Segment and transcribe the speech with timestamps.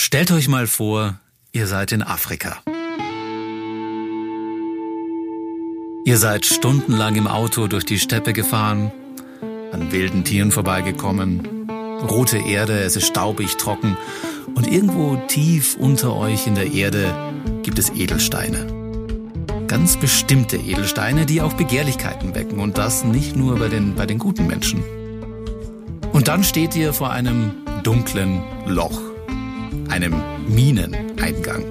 [0.00, 1.18] Stellt euch mal vor,
[1.50, 2.58] ihr seid in Afrika.
[6.04, 8.92] Ihr seid stundenlang im Auto durch die Steppe gefahren,
[9.72, 11.68] an wilden Tieren vorbeigekommen,
[12.08, 13.96] rote Erde, es ist staubig, trocken
[14.54, 17.12] und irgendwo tief unter euch in der Erde
[17.64, 18.68] gibt es Edelsteine.
[19.66, 24.20] Ganz bestimmte Edelsteine, die auch Begehrlichkeiten wecken und das nicht nur bei den, bei den
[24.20, 24.80] guten Menschen.
[26.12, 27.50] Und dann steht ihr vor einem
[27.82, 29.07] dunklen Loch,
[29.88, 30.14] einem
[30.48, 31.64] Mineneingang.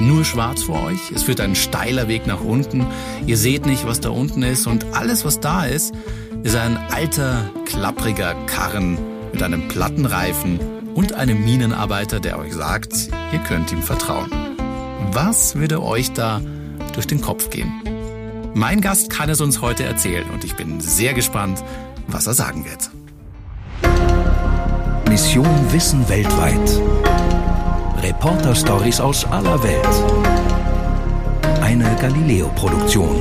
[0.00, 2.86] Nur schwarz vor euch, es führt ein steiler Weg nach unten,
[3.26, 5.94] ihr seht nicht, was da unten ist und alles, was da ist,
[6.42, 8.98] ist ein alter, klappriger Karren
[9.32, 10.58] mit einem Plattenreifen
[10.94, 14.30] und einem Minenarbeiter, der euch sagt, ihr könnt ihm vertrauen.
[15.12, 16.40] Was würde euch da
[16.94, 17.72] durch den Kopf gehen?
[18.54, 21.62] Mein Gast kann es uns heute erzählen und ich bin sehr gespannt,
[22.08, 22.90] was er sagen wird.
[25.12, 26.80] Mission Wissen weltweit.
[28.02, 29.84] Reporter-Stories aus aller Welt.
[31.60, 33.20] Eine Galileo-Produktion.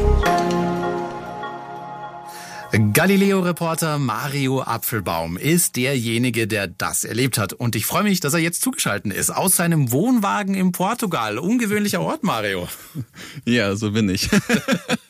[2.93, 7.51] Galileo-Reporter Mario Apfelbaum ist derjenige, der das erlebt hat.
[7.51, 9.29] Und ich freue mich, dass er jetzt zugeschaltet ist.
[9.29, 11.39] Aus seinem Wohnwagen in Portugal.
[11.39, 12.69] Ungewöhnlicher Ort, Mario.
[13.45, 14.29] Ja, so bin ich.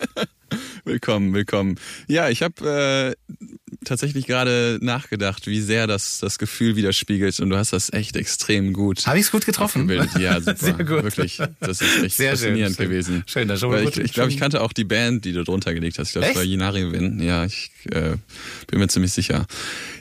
[0.83, 1.75] willkommen, willkommen.
[2.07, 3.45] Ja, ich habe äh,
[3.83, 8.73] tatsächlich gerade nachgedacht, wie sehr das das Gefühl widerspiegelt und du hast das echt extrem
[8.73, 9.05] gut.
[9.07, 9.89] Habe ich es gut getroffen?
[10.19, 10.55] Ja, super.
[10.57, 11.03] Sehr gut.
[11.03, 13.23] Wirklich, das ist echt sehr faszinierend schön, gewesen.
[13.25, 13.97] Schön, das schon gut.
[13.97, 16.09] Ich, ich glaube, ich kannte auch die Band, die du drunter gelegt hast.
[16.09, 17.19] Ich glaube, es war Jinari Win.
[17.21, 18.15] Ja, ich äh,
[18.67, 19.45] bin mir ziemlich sicher.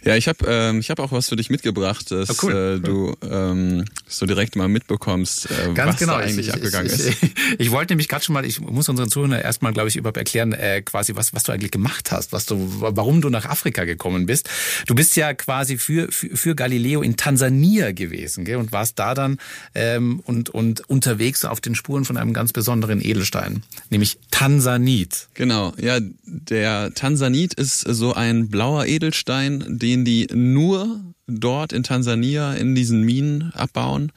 [0.04, 2.78] Ja, ich habe ähm, ich habe auch was für dich mitgebracht, dass oh, cool.
[2.78, 6.12] äh, du ähm, so direkt mal mitbekommst, äh, Ganz was genau.
[6.14, 7.22] da eigentlich ich, abgegangen ich, ist.
[7.22, 10.16] Ich, ich wollte nämlich gerade schon mal, ich muss unseren Zuhörern erstmal, glaube ich, überhaupt
[10.16, 13.84] erklären, äh, quasi was was du eigentlich gemacht hast, was du, warum du nach Afrika
[13.84, 14.48] gekommen bist.
[14.86, 19.14] Du bist ja quasi für für, für Galileo in Tansania gewesen, gell, und warst da
[19.14, 19.38] dann
[19.74, 25.28] ähm, und und unterwegs auf den Spuren von einem ganz besonderen Edelstein, nämlich Tansanit.
[25.34, 32.54] Genau, ja, der Tansanit ist so ein blauer Edelstein, den die nur dort in Tansania
[32.54, 34.12] in diesen Minen abbauen.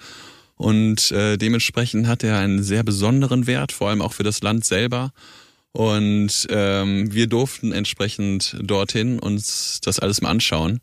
[0.56, 4.66] Und äh, dementsprechend hat er einen sehr besonderen Wert, vor allem auch für das Land
[4.66, 5.12] selber.
[5.72, 10.80] Und ähm, wir durften entsprechend dorthin uns das alles mal anschauen.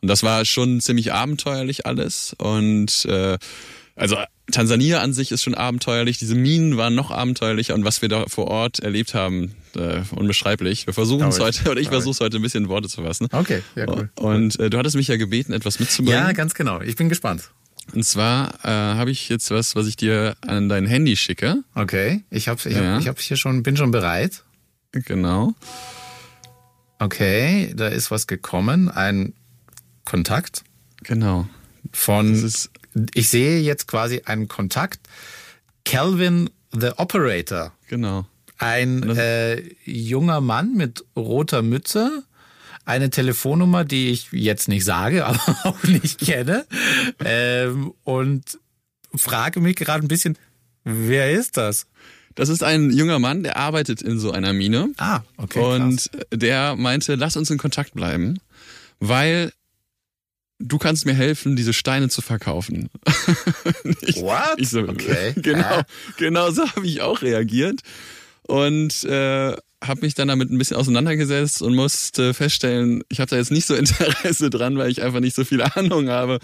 [0.00, 2.34] Und das war schon ziemlich abenteuerlich alles.
[2.38, 3.36] Und äh,
[3.96, 4.16] also
[4.50, 6.18] Tansania an sich ist schon abenteuerlich.
[6.18, 10.86] Diese Minen waren noch abenteuerlicher und was wir da vor Ort erlebt haben, äh, unbeschreiblich.
[10.86, 13.28] Wir versuchen es heute, oder ich versuche es heute ein bisschen in Worte zu fassen.
[13.30, 14.10] Okay, ja cool.
[14.16, 16.18] Und äh, du hattest mich ja gebeten, etwas mitzubringen.
[16.18, 16.80] Ja, ganz genau.
[16.80, 17.50] Ich bin gespannt.
[17.94, 21.62] Und zwar äh, habe ich jetzt was, was ich dir an dein Handy schicke.
[21.74, 22.98] Okay, ich habe ich hab, ja.
[22.98, 24.44] ich hab hier schon, bin schon bereit.
[24.92, 25.54] Genau.
[26.98, 29.34] Okay, da ist was gekommen, ein
[30.04, 30.64] Kontakt.
[31.04, 31.48] Genau.
[31.92, 32.50] Von,
[33.14, 35.00] ich sehe jetzt quasi einen Kontakt.
[35.84, 37.72] Calvin the Operator.
[37.88, 38.26] Genau.
[38.58, 42.24] Ein äh, junger Mann mit roter Mütze,
[42.84, 46.66] eine Telefonnummer, die ich jetzt nicht sage, aber auch nicht kenne.
[47.24, 48.58] Ähm, und
[49.14, 50.36] frage mich gerade ein bisschen,
[50.84, 51.86] wer ist das?
[52.34, 54.90] Das ist ein junger Mann, der arbeitet in so einer Mine.
[54.96, 55.58] Ah, okay.
[55.58, 56.26] Und krass.
[56.32, 58.38] der meinte, lass uns in Kontakt bleiben,
[59.00, 59.52] weil
[60.58, 62.88] du kannst mir helfen, diese Steine zu verkaufen.
[64.02, 64.54] ich, What?
[64.58, 65.34] Ich so, okay.
[65.42, 65.82] Genau,
[66.16, 67.80] genau so habe ich auch reagiert.
[68.42, 69.54] Und äh,
[69.84, 73.66] habe mich dann damit ein bisschen auseinandergesetzt und musste feststellen, ich habe da jetzt nicht
[73.66, 76.38] so Interesse dran, weil ich einfach nicht so viel Ahnung habe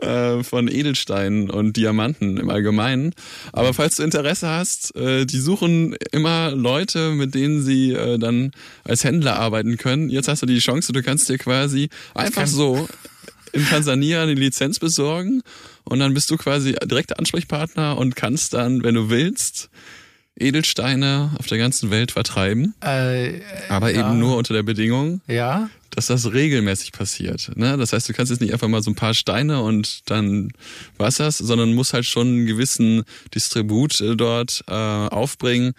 [0.00, 3.12] äh, von Edelsteinen und Diamanten im Allgemeinen.
[3.52, 8.52] Aber falls du Interesse hast, äh, die suchen immer Leute, mit denen sie äh, dann
[8.84, 10.08] als Händler arbeiten können.
[10.08, 12.88] Jetzt hast du die Chance, du kannst dir quasi einfach so
[13.52, 15.42] in Tansania eine Lizenz besorgen
[15.84, 19.70] und dann bist du quasi direkter Ansprechpartner und kannst dann, wenn du willst,
[20.38, 22.74] Edelsteine auf der ganzen Welt vertreiben.
[22.80, 24.00] Äh, aber ja.
[24.00, 25.68] eben nur unter der Bedingung, ja.
[25.90, 27.50] dass das regelmäßig passiert.
[27.56, 27.76] Ne?
[27.76, 30.52] Das heißt, du kannst jetzt nicht einfach mal so ein paar Steine und dann
[30.96, 35.72] war's das, sondern musst halt schon einen gewissen Distribut dort äh, aufbringen,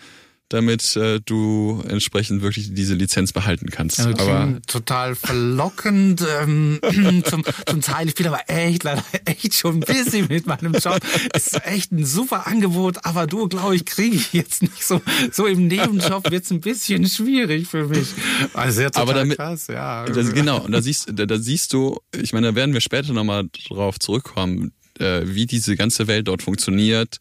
[0.50, 4.00] damit äh, du entsprechend wirklich diese Lizenz behalten kannst.
[4.00, 6.80] Ja, aber total verlockend ähm,
[7.25, 8.07] zum, zum Teil.
[8.07, 11.00] Ich bin aber echt leider echt schon busy mit meinem Job.
[11.34, 15.01] Es ist echt ein super Angebot, aber du, glaube ich, kriege ich jetzt nicht so
[15.31, 18.10] so im Nebenjob wird's ein bisschen schwierig für mich.
[18.54, 20.06] Also ja, total aber damit, krass, ja.
[20.06, 23.13] Das, genau, und da siehst, da, da siehst du, ich meine, da werden wir später
[23.13, 27.19] nochmal drauf zurückkommen, äh, wie diese ganze Welt dort funktioniert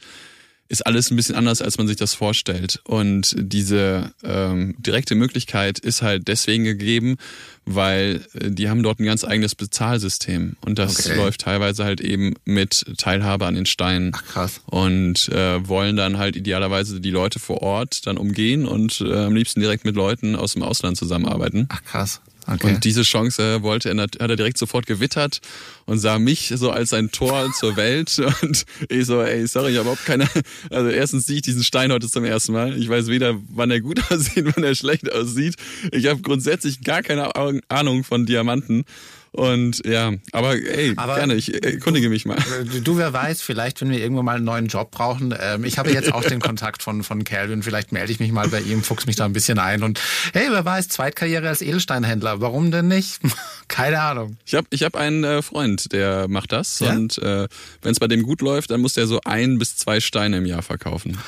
[0.69, 2.81] ist alles ein bisschen anders, als man sich das vorstellt.
[2.85, 7.17] Und diese ähm, direkte Möglichkeit ist halt deswegen gegeben,
[7.65, 10.56] weil äh, die haben dort ein ganz eigenes Bezahlsystem.
[10.61, 11.17] Und das Okay.
[11.17, 14.12] läuft teilweise halt eben mit Teilhabe an den Steinen.
[14.15, 14.61] Ach, krass.
[14.67, 19.35] Und äh, wollen dann halt idealerweise die Leute vor Ort dann umgehen und äh, am
[19.35, 21.67] liebsten direkt mit Leuten aus dem Ausland zusammenarbeiten.
[21.70, 22.20] Ach, krass.
[22.50, 22.66] Okay.
[22.66, 25.40] Und diese Chance wollte er, hat er direkt sofort gewittert
[25.84, 28.18] und sah mich so als ein Tor zur Welt.
[28.42, 30.28] Und ich so, ey, sorry, ich habe überhaupt keine.
[30.70, 32.76] Also erstens sehe ich diesen Stein heute zum ersten Mal.
[32.78, 35.56] Ich weiß weder, wann er gut aussieht, wann er schlecht aussieht.
[35.92, 37.32] Ich habe grundsätzlich gar keine
[37.68, 38.84] Ahnung von Diamanten.
[39.32, 42.38] Und ja, aber ey, Aber- gerne, ich erkundige mich mal.
[42.84, 45.34] Du, wer weiß, vielleicht, wenn wir irgendwann mal einen neuen Job brauchen.
[45.38, 47.62] Ähm, ich habe jetzt auch den Kontakt von, von Calvin.
[47.62, 49.82] Vielleicht melde ich mich mal bei ihm, fuchs mich da ein bisschen ein.
[49.82, 50.00] Und
[50.32, 52.40] hey, wer weiß, Zweitkarriere als Edelsteinhändler.
[52.40, 53.20] Warum denn nicht?
[53.69, 54.36] Keine Ahnung.
[54.46, 56.81] Ich habe ich hab einen äh, Freund, der macht das.
[56.81, 56.92] Ja?
[56.92, 57.48] Und äh,
[57.82, 60.46] wenn es bei dem gut läuft, dann muss der so ein bis zwei Steine im
[60.46, 61.19] Jahr verkaufen.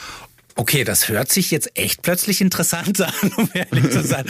[0.57, 4.25] Okay, das hört sich jetzt echt plötzlich interessant an, um ehrlich zu sein.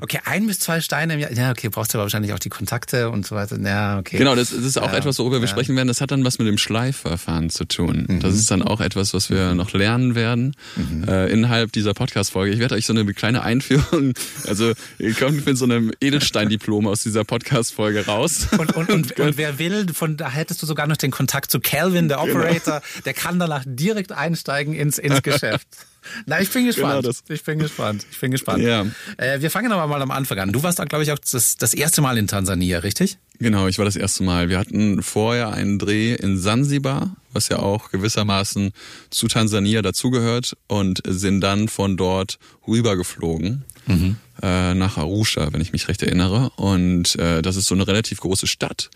[0.00, 1.32] Okay, ein bis zwei Steine im Jahr.
[1.32, 3.58] Ja, okay, brauchst du aber wahrscheinlich auch die Kontakte und so weiter.
[3.60, 4.18] Ja, okay.
[4.18, 5.48] Genau, das, das ist auch Ja, etwas, worüber wir ja.
[5.48, 5.88] sprechen werden.
[5.88, 8.06] Das hat dann was mit dem Schleifverfahren zu tun.
[8.08, 8.20] Mhm.
[8.20, 10.54] Das ist dann auch etwas, was wir noch lernen werden
[11.06, 12.52] äh, innerhalb dieser Podcast-Folge.
[12.52, 14.12] Ich werde euch so eine kleine Einführung,
[14.46, 18.48] also ihr kommt mit so einem Edelstein-Diplom aus dieser Podcast-Folge raus.
[18.58, 21.60] Und, und, und, und wer will, von da hättest du sogar noch den Kontakt zu
[21.60, 22.38] Calvin, der Genau.
[22.40, 25.45] Operator, der kann danach direkt einsteigen ins, ins Geschäft.
[26.26, 27.02] Na, ich bin gespannt.
[27.02, 27.16] Genau.
[27.28, 28.06] Ich bin gespannt.
[28.10, 28.62] Ich bin gespannt.
[28.62, 28.86] Ja.
[29.16, 30.52] Äh, wir fangen aber mal am Anfang an.
[30.52, 33.18] Du warst da, glaube ich, auch das, das erste Mal in Tansania, richtig?
[33.38, 34.48] Genau, ich war das erste Mal.
[34.48, 38.72] Wir hatten vorher einen Dreh in Sansibar, was ja auch gewissermaßen
[39.10, 43.64] zu Tansania dazugehört, und sind dann von dort rübergeflogen
[44.42, 46.50] äh, nach Arusha, wenn ich mich recht erinnere.
[46.56, 48.90] Und äh, das ist so eine relativ große Stadt.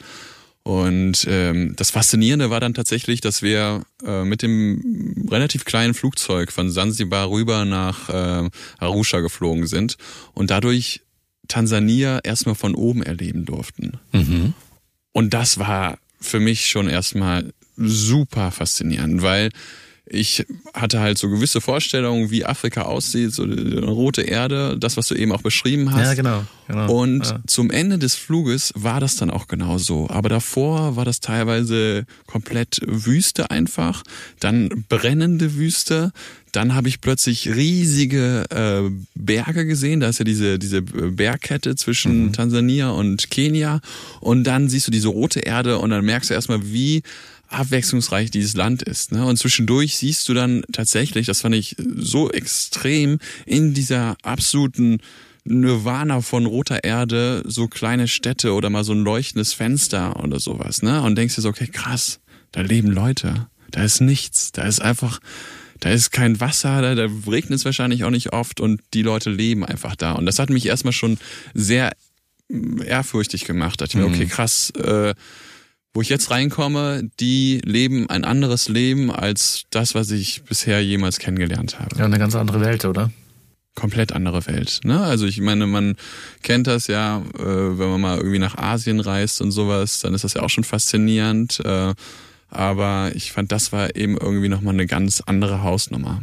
[0.71, 6.53] Und ähm, das Faszinierende war dann tatsächlich, dass wir äh, mit dem relativ kleinen Flugzeug
[6.53, 9.97] von Sansibar rüber nach äh, Arusha geflogen sind
[10.33, 11.01] und dadurch
[11.49, 13.99] Tansania erstmal von oben erleben durften.
[15.11, 19.51] Und das war für mich schon erstmal super faszinierend, weil
[20.07, 20.45] ich
[20.75, 25.15] hatte halt so gewisse Vorstellungen, wie Afrika aussieht, so eine rote Erde, das, was du
[25.15, 26.03] eben auch beschrieben hast.
[26.03, 26.93] Ja, genau, genau.
[26.93, 27.41] Und Ja.
[27.47, 30.09] zum Ende des Fluges war das dann auch genau so.
[30.11, 34.03] Aber davor war das teilweise komplett Wüste einfach,
[34.41, 36.13] dann brennende Wüste.
[36.53, 40.01] Dann habe ich plötzlich riesige äh, Berge gesehen.
[40.01, 43.81] Da ist ja diese, diese Bergkette zwischen Tansania und Kenia.
[44.21, 47.03] Und dann siehst du diese rote Erde und dann merkst du erstmal, wie
[47.51, 49.13] abwechslungsreich dieses Land ist.
[49.13, 49.25] Ne?
[49.27, 54.99] Und zwischendurch siehst du dann tatsächlich, das fand ich so extrem, in dieser absoluten
[55.45, 60.83] Nirvana von roter Erde so kleine Städte oder mal so ein leuchtendes Fenster oder sowas,
[60.83, 61.03] ne?
[61.03, 62.21] Und denkst dir so, okay, krass,
[62.53, 65.19] da leben Leute, da ist nichts, da ist einfach,
[65.81, 69.31] da ist kein Wasser, da, da regnet es wahrscheinlich auch nicht oft und die Leute
[69.31, 70.13] leben einfach da.
[70.13, 71.19] Und das hat mich erstmal schon
[71.55, 71.93] sehr
[72.49, 73.81] mm, ehrfürchtig gemacht.
[73.81, 75.15] Da dachte ich mir, okay, krass, äh,
[75.93, 81.19] wo ich jetzt reinkomme, die leben ein anderes Leben als das, was ich bisher jemals
[81.19, 83.11] kennengelernt habe Ja, eine ganz andere Welt, oder?
[83.77, 84.81] komplett andere Welt.
[84.85, 85.01] Ne?
[85.01, 85.97] Also ich meine, man
[86.43, 90.25] kennt das ja, äh, wenn man mal irgendwie nach Asien reist und sowas, dann ist
[90.25, 91.61] das ja auch schon faszinierend.
[91.65, 91.95] Äh,
[92.51, 96.23] aber ich fand, das war eben irgendwie nochmal eine ganz andere Hausnummer.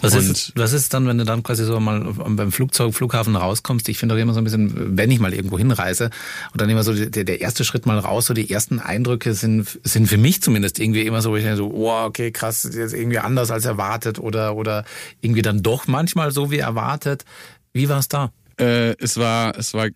[0.00, 3.36] Was Und- ist, was ist dann, wenn du dann quasi so mal beim Flugzeug, Flughafen
[3.36, 3.88] rauskommst?
[3.88, 6.10] Ich finde doch immer so ein bisschen, wenn ich mal irgendwo hinreise
[6.52, 9.78] und dann immer so der, der erste Schritt mal raus, so die ersten Eindrücke sind,
[9.84, 12.94] sind für mich zumindest irgendwie immer so, wo ich denke so, wow, okay, krass, jetzt
[12.94, 14.84] irgendwie anders als erwartet oder, oder
[15.20, 17.24] irgendwie dann doch manchmal so wie erwartet.
[17.72, 18.32] Wie war es da?
[18.60, 19.88] Äh, es war es war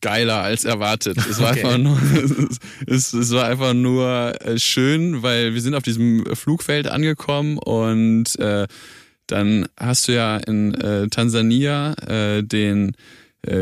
[0.00, 1.18] geiler als erwartet.
[1.28, 1.64] Es war Okay.
[1.64, 1.98] einfach nur
[2.86, 8.38] es, es war einfach nur äh, schön, weil wir sind auf diesem Flugfeld angekommen und
[8.38, 8.68] äh,
[9.26, 12.96] dann hast du ja in äh, Tansania äh, den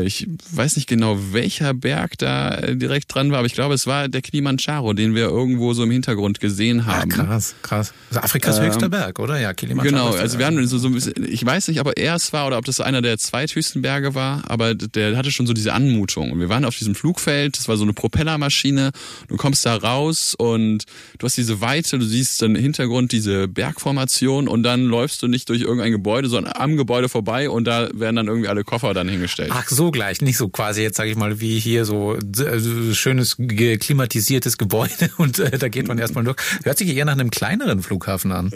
[0.03, 3.87] ich weiß nicht genau, welcher Berg da äh, direkt dran war, aber ich glaube, es
[3.87, 7.09] war der Kilimanjaro, den wir irgendwo so im Hintergrund gesehen haben.
[7.09, 7.93] krass, krass.
[8.09, 9.39] Also Afrikas Ähm, höchster Berg, oder?
[9.39, 10.11] Ja, Kilimanjaro.
[10.11, 12.47] Genau, also wir haben so, so ein bisschen, ich weiß nicht, ob er es war
[12.47, 16.31] oder ob das einer der zweithöchsten Berge war, aber der hatte schon so diese Anmutung.
[16.31, 18.91] Und wir waren auf diesem Flugfeld, das war so eine Propellermaschine,
[19.27, 20.83] du kommst da raus und
[21.19, 25.27] du hast diese Weite, du siehst dann im Hintergrund diese Bergformation und dann läufst du
[25.27, 28.93] nicht durch irgendein Gebäude, sondern am Gebäude vorbei und da werden dann irgendwie alle Koffer
[28.93, 29.51] dann hingestellt.
[29.53, 33.37] Ach so gleich, nicht so quasi jetzt sage ich mal wie hier so äh, schönes
[33.37, 36.37] klimatisiertes Gebäude und äh, da geht man erstmal durch.
[36.63, 38.51] Hört sich eher nach einem kleineren Flughafen an.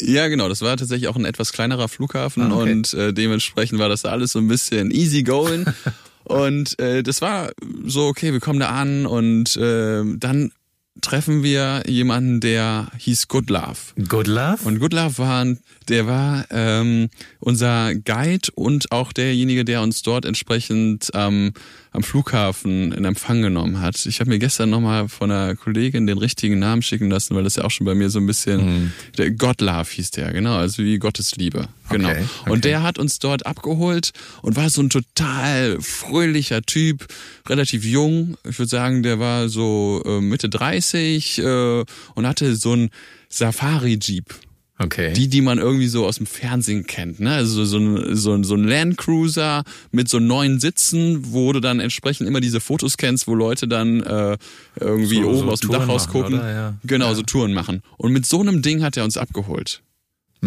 [0.00, 0.48] Ja, genau.
[0.48, 2.72] Das war tatsächlich auch ein etwas kleinerer Flughafen Ah, okay.
[2.72, 5.64] und äh, dementsprechend war das da alles so ein bisschen easy going.
[6.24, 7.52] und äh, das war
[7.86, 10.52] so, okay, wir kommen da an und äh, dann
[11.00, 13.76] treffen wir jemanden, der hieß Good Love.
[14.08, 14.58] Good Love?
[14.64, 15.46] Und Good Love war,
[15.88, 17.08] der war ähm,
[17.40, 21.52] unser Guide und auch derjenige, der uns dort entsprechend ähm,
[21.94, 24.04] am Flughafen in Empfang genommen hat.
[24.06, 27.54] Ich habe mir gestern nochmal von einer Kollegin den richtigen Namen schicken lassen, weil das
[27.54, 28.92] ja auch schon bei mir so ein bisschen, mhm.
[29.16, 31.68] der God Love hieß der, genau, also wie Gottes Liebe.
[31.90, 32.10] Genau.
[32.10, 32.50] Okay, okay.
[32.50, 34.10] Und der hat uns dort abgeholt
[34.42, 37.06] und war so ein total fröhlicher Typ,
[37.48, 38.36] relativ jung.
[38.48, 41.84] Ich würde sagen, der war so äh, Mitte 30 äh,
[42.14, 42.90] und hatte so ein
[43.28, 44.34] Safari-Jeep.
[44.76, 45.12] Okay.
[45.12, 47.34] Die, die man irgendwie so aus dem Fernsehen kennt, ne?
[47.34, 49.62] Also so ein, so ein, so ein Landcruiser
[49.92, 54.02] mit so neuen Sitzen, wo du dann entsprechend immer diese Fotos kennst, wo Leute dann
[54.02, 54.36] äh,
[54.80, 56.34] irgendwie so, oben so aus dem Touren Dach rausgucken.
[56.34, 56.74] Ja.
[56.82, 57.14] Genau, ja.
[57.14, 57.82] so Touren machen.
[57.98, 59.82] Und mit so einem Ding hat er uns abgeholt.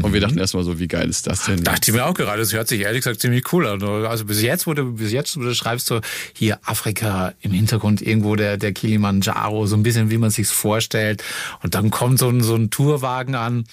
[0.04, 0.25] Und wir mhm.
[0.25, 1.63] dachten erstmal so, wie geil ist das denn?
[1.63, 2.39] Dachte ich mir auch gerade.
[2.39, 3.84] Das hört sich ehrlich gesagt ziemlich cool an.
[3.84, 6.01] Also bis jetzt, du, bis jetzt, du schreibst, so
[6.34, 11.24] hier Afrika im Hintergrund irgendwo der, der Kilimanjaro, so ein bisschen wie man sich's vorstellt.
[11.63, 13.66] Und dann kommt so ein, so ein Tourwagen an.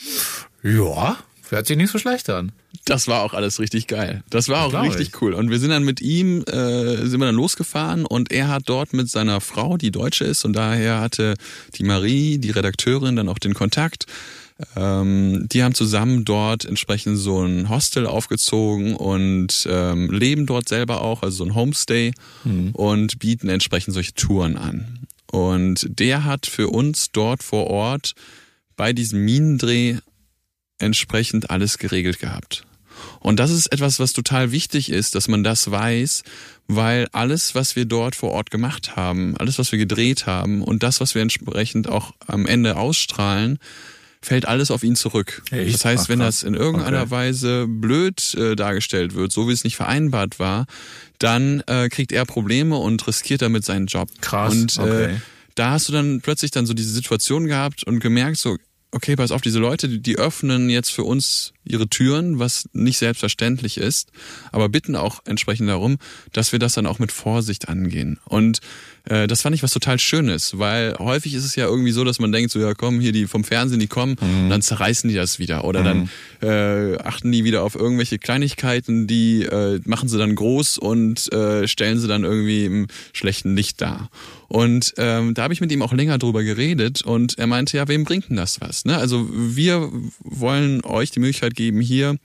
[0.62, 1.16] Ja,
[1.50, 2.52] hört sich nicht so schlecht an.
[2.85, 4.23] Das war auch alles richtig geil.
[4.28, 5.23] Das war auch richtig ich.
[5.23, 5.33] cool.
[5.33, 8.93] Und wir sind dann mit ihm, äh, sind wir dann losgefahren und er hat dort
[8.93, 11.35] mit seiner Frau, die Deutsche ist, und daher hatte
[11.76, 14.07] die Marie, die Redakteurin, dann auch den Kontakt.
[14.76, 21.00] Ähm, die haben zusammen dort entsprechend so ein Hostel aufgezogen und ähm, leben dort selber
[21.00, 22.12] auch, also so ein Homestay
[22.44, 22.70] mhm.
[22.73, 25.00] und bieten entsprechend solche Touren an.
[25.30, 28.14] Und der hat für uns dort vor Ort
[28.76, 29.96] bei diesem Minendreh
[30.78, 32.64] entsprechend alles geregelt gehabt.
[33.18, 36.23] Und das ist etwas, was total wichtig ist, dass man das weiß,
[36.68, 40.84] weil alles, was wir dort vor Ort gemacht haben, alles, was wir gedreht haben und
[40.84, 43.58] das, was wir entsprechend auch am Ende ausstrahlen,
[44.25, 45.43] fällt alles auf ihn zurück.
[45.50, 45.75] Echt?
[45.75, 47.11] Das heißt, Ach, wenn das in irgendeiner okay.
[47.11, 50.66] Weise blöd äh, dargestellt wird, so wie es nicht vereinbart war,
[51.19, 54.09] dann äh, kriegt er Probleme und riskiert damit seinen Job.
[54.21, 54.54] Krass.
[54.54, 55.16] Und äh, okay.
[55.54, 58.57] da hast du dann plötzlich dann so diese Situation gehabt und gemerkt, so,
[58.95, 62.99] okay, pass auf, diese Leute, die, die öffnen jetzt für uns ihre Türen, was nicht
[62.99, 64.11] selbstverständlich ist,
[64.52, 65.99] aber bitten auch entsprechend darum,
[66.33, 68.21] dass wir das dann auch mit Vorsicht angehen.
[68.25, 68.61] Und
[69.06, 72.18] äh, das fand ich was total Schönes, weil häufig ist es ja irgendwie so, dass
[72.18, 74.44] man denkt, so ja komm, hier die vom Fernsehen, die kommen mhm.
[74.44, 76.08] und dann zerreißen die das wieder oder mhm.
[76.40, 81.32] dann äh, achten die wieder auf irgendwelche Kleinigkeiten, die äh, machen sie dann groß und
[81.32, 84.08] äh, stellen sie dann irgendwie im schlechten Licht dar.
[84.49, 87.88] Und ähm, da habe ich mit ihm auch länger drüber geredet und er meinte, ja,
[87.88, 88.84] wem bringt denn das was?
[88.84, 88.96] Ne?
[88.96, 92.16] Also wir wollen euch die Möglichkeit geben, hier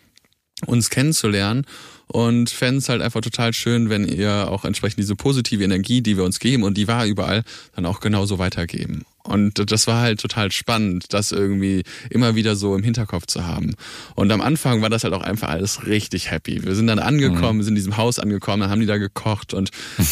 [0.65, 1.65] uns kennenzulernen
[2.11, 6.17] und fände es halt einfach total schön, wenn ihr auch entsprechend diese positive Energie, die
[6.17, 7.43] wir uns geben und die war überall,
[7.75, 9.05] dann auch genauso weitergeben.
[9.21, 13.75] Und das war halt total spannend, das irgendwie immer wieder so im Hinterkopf zu haben.
[14.15, 16.63] Und am Anfang war das halt auch einfach alles richtig happy.
[16.63, 17.63] Wir sind dann angekommen, mhm.
[17.63, 19.69] sind in diesem Haus angekommen, dann haben die da gekocht und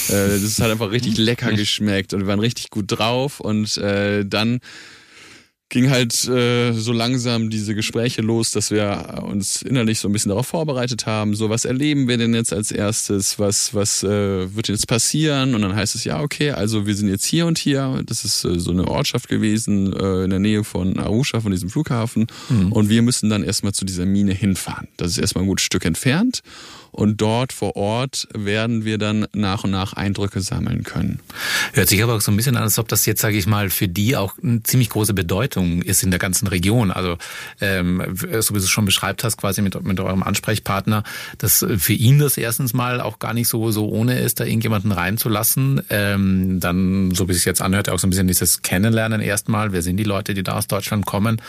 [0.09, 4.23] äh, das hat einfach richtig lecker geschmeckt und wir waren richtig gut drauf und äh,
[4.23, 4.59] dann
[5.69, 10.29] ging halt äh, so langsam diese Gespräche los, dass wir uns innerlich so ein bisschen
[10.29, 11.36] darauf vorbereitet haben.
[11.36, 13.38] So, was erleben wir denn jetzt als erstes?
[13.38, 15.55] Was, was äh, wird jetzt passieren?
[15.55, 18.01] Und dann heißt es ja, okay, also wir sind jetzt hier und hier.
[18.05, 21.69] Das ist äh, so eine Ortschaft gewesen äh, in der Nähe von Arusha, von diesem
[21.69, 22.27] Flughafen.
[22.47, 22.71] Mhm.
[22.71, 24.88] Und wir müssen dann erstmal zu dieser Mine hinfahren.
[24.95, 26.41] Das ist erstmal ein gutes Stück entfernt.
[26.97, 31.19] Und dort vor Ort werden wir dann nach und nach Eindrücke sammeln können.
[31.73, 33.69] Hört sich aber auch so ein bisschen an, als ob das jetzt, sage ich mal,
[33.69, 36.89] für die auch eine ziemlich große Bedeutung ist in der ganzen Region.
[36.89, 37.19] Also
[37.61, 41.03] ähm, so wie du es schon beschreibt hast, quasi mit, mit eurem Ansprechpartner,
[41.37, 44.91] dass für ihn das erstens mal auch gar nicht so, so ohne ist, da irgendjemanden
[44.91, 45.83] reinzulassen.
[45.91, 49.71] Ähm, dann, so wie es jetzt anhört, auch so ein bisschen dieses Kennenlernen erstmal.
[49.71, 51.39] Wer sind die Leute, die da aus Deutschland kommen?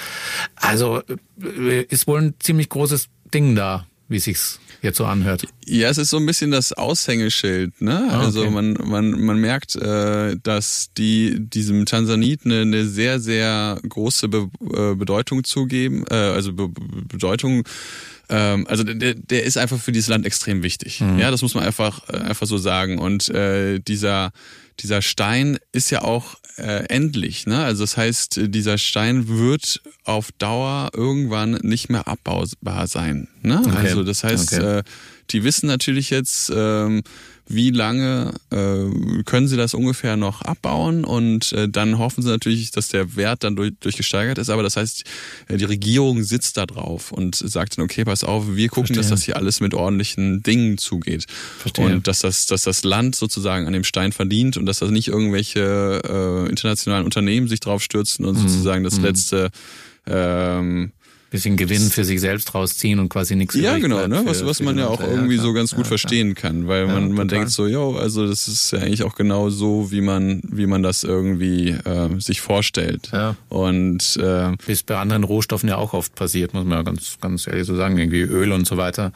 [0.56, 1.02] Also
[1.42, 5.44] äh, ist wohl ein ziemlich großes Ding da, wie sich's jetzt so anhört.
[5.66, 8.08] Ja, es ist so ein bisschen das Aushängeschild, ne?
[8.10, 8.48] Ah, also okay.
[8.48, 14.28] Also man, man, man merkt, äh, dass die diesem Tansanit eine, eine sehr, sehr große
[14.28, 17.64] Be äh, Bedeutung zugeben, äh, also Be Bedeutung
[18.28, 21.00] ähm, also der, der ist einfach für dieses Land extrem wichtig.
[21.00, 21.18] Mhm.
[21.18, 22.99] Ja, das muss man einfach, äh, einfach so sagen.
[22.99, 24.32] Und äh, dieser,
[24.80, 27.47] dieser Stein ist ja auch äh, endlich.
[27.47, 27.62] Ne?
[27.64, 33.28] Also das heißt, dieser Stein wird auf Dauer irgendwann nicht mehr abbaubar sein.
[33.42, 33.62] Ne?
[33.64, 33.76] Okay.
[33.76, 34.78] Also das heißt, okay.
[34.78, 34.82] äh,
[35.30, 37.02] die wissen natürlich jetzt, ähm,
[37.48, 42.70] wie lange äh, können sie das ungefähr noch abbauen und äh, dann hoffen sie natürlich,
[42.70, 44.50] dass der Wert dann durch, durch gesteigert ist.
[44.50, 45.04] Aber das heißt,
[45.48, 48.96] äh, die Regierung sitzt da drauf und sagt dann, okay, pass auf, wir gucken, Verstehe.
[49.02, 51.26] dass das hier alles mit ordentlichen Dingen zugeht.
[51.58, 51.86] Verstehe.
[51.86, 55.08] Und dass das, dass das Land sozusagen an dem Stein verdient und dass das nicht
[55.08, 58.46] irgendwelche äh, internationalen Unternehmen sich drauf stürzen und mhm.
[58.46, 59.04] sozusagen das mhm.
[59.04, 59.50] letzte
[60.06, 60.92] ähm,
[61.30, 64.23] bisschen Gewinn für sich selbst rausziehen und quasi nichts Ja, genau, ne?
[64.25, 65.47] was, was man ja auch irgendwie klar.
[65.47, 67.40] so ganz gut Ja, verstehen kann, weil Ja, man, man total.
[67.40, 70.82] denkt so, jo, also das ist ja eigentlich auch genau so, wie man, wie man
[70.82, 73.11] das irgendwie äh, sich vorstellt.
[73.12, 73.37] Ja.
[73.50, 77.47] Und äh, Ist bei anderen Rohstoffen ja auch oft passiert, muss man ja ganz, ganz
[77.47, 79.12] ehrlich so sagen, irgendwie Öl und so weiter,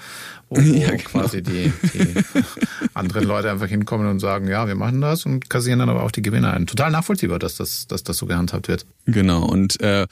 [0.50, 1.02] wo, wo Ja, genau.
[1.04, 2.14] quasi die, die
[2.94, 6.10] anderen Leute einfach hinkommen und sagen, ja, wir machen das und kassieren dann aber auch
[6.10, 6.66] die Gewinne ein.
[6.66, 8.84] Total nachvollziehbar, dass das, dass das so gehandhabt wird.
[9.06, 10.06] Genau, und äh,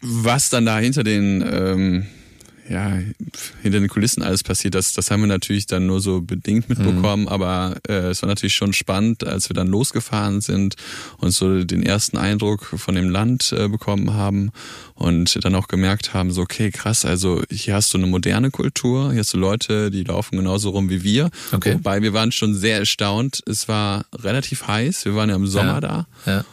[0.00, 2.06] was dann da hinter den, ähm,
[2.66, 2.98] ja,
[3.62, 7.28] hinter den Kulissen alles passiert, das, das haben wir natürlich dann nur so bedingt mitbekommen,
[7.28, 10.76] aber äh, es war natürlich schon spannend, als wir dann losgefahren sind
[11.18, 14.50] und so den ersten Eindruck von dem Land äh, bekommen haben
[14.94, 19.10] und dann auch gemerkt haben, so okay, krass, also hier hast du eine moderne Kultur,
[19.10, 21.28] hier hast du Leute, die laufen genauso rum wie wir.
[21.52, 21.74] Okay.
[21.74, 25.74] Wobei wir waren schon sehr erstaunt, es war relativ heiß, wir waren ja im Sommer
[25.74, 25.80] Ja.
[25.80, 26.06] da.
[26.24, 26.44] Ja.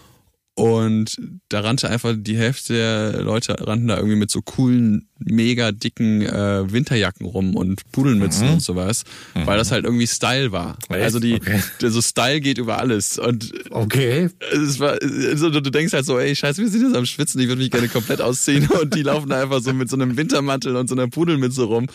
[0.56, 1.18] Und
[1.50, 6.22] da rannte einfach die Hälfte der Leute rannten da irgendwie mit so coolen, mega dicken
[6.22, 10.78] äh, Winterjacken rum und Pudelmützen und sowas, weil das halt irgendwie Style war.
[10.90, 10.96] Mhm.
[10.96, 11.04] Echt?
[11.04, 11.62] Also die, Okay.
[11.82, 13.18] der so Style geht über alles.
[13.20, 14.30] Und Okay.
[14.54, 17.48] es war, also du denkst halt so, ey, scheiße, wir sind jetzt am Schwitzen, ich
[17.48, 20.76] würde mich gerne komplett ausziehen und die laufen da einfach so mit so einem Wintermantel
[20.76, 21.88] und so einer Pudelmütze rum.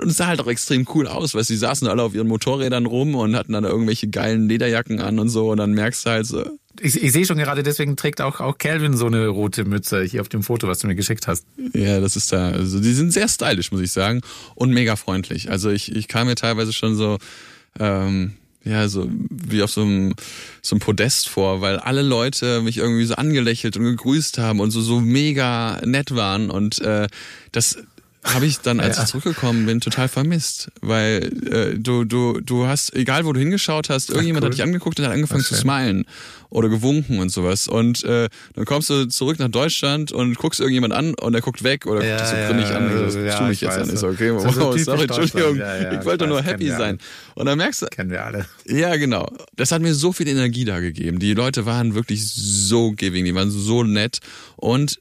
[0.00, 2.86] Und es sah halt auch extrem cool aus, weil die saßen alle auf ihren Motorrädern
[2.86, 6.26] rum und hatten dann irgendwelche geilen Lederjacken an und so und dann merkst du halt
[6.26, 6.44] so,
[6.80, 10.22] Ich, ich sehe schon gerade, deswegen trägt auch, auch Calvin so eine rote Mütze hier
[10.22, 11.44] auf dem Foto, was du mir geschickt hast.
[11.74, 14.20] Ja, das ist da, also die sind sehr stylisch, muss ich sagen,
[14.54, 15.50] und mega freundlich.
[15.50, 17.18] Also ich, ich kam mir teilweise schon so,
[17.78, 18.32] ähm,
[18.64, 20.14] ja, so wie auf so einem,
[20.62, 24.70] so einem Podest vor, weil alle Leute mich irgendwie so angelächelt und gegrüßt haben und
[24.70, 27.08] so, so mega nett waren und äh,
[27.50, 27.78] das
[28.24, 29.02] habe ich dann, als Ja.
[29.04, 33.88] ich zurückgekommen bin, total vermisst, weil äh, du, du, du hast, egal wo du hingeschaut
[33.90, 34.50] hast, irgendjemand cool.
[34.50, 36.04] hat dich angeguckt und hat angefangen Ach, zu smilen
[36.50, 37.66] oder gewunken und sowas.
[37.66, 41.64] Und äh, dann kommst du zurück nach Deutschland und guckst irgendjemand an und der guckt
[41.64, 42.90] weg oder Ja, guckt dich so grimmig an.
[42.90, 43.96] ja, Ich so, ja, tu mich ich jetzt an.
[43.96, 45.62] So, okay, Das ist so wow, typisch sorry, Entschuldigung.
[45.98, 46.98] Ich wollte nur happy sein.
[47.34, 48.46] Und dann merkst du, Kennen wir alle.
[48.66, 49.28] ja, genau.
[49.56, 51.18] Das hat mir so viel Energie da gegeben.
[51.18, 54.18] Die Leute waren wirklich so giving, die waren so nett.
[54.56, 55.00] Und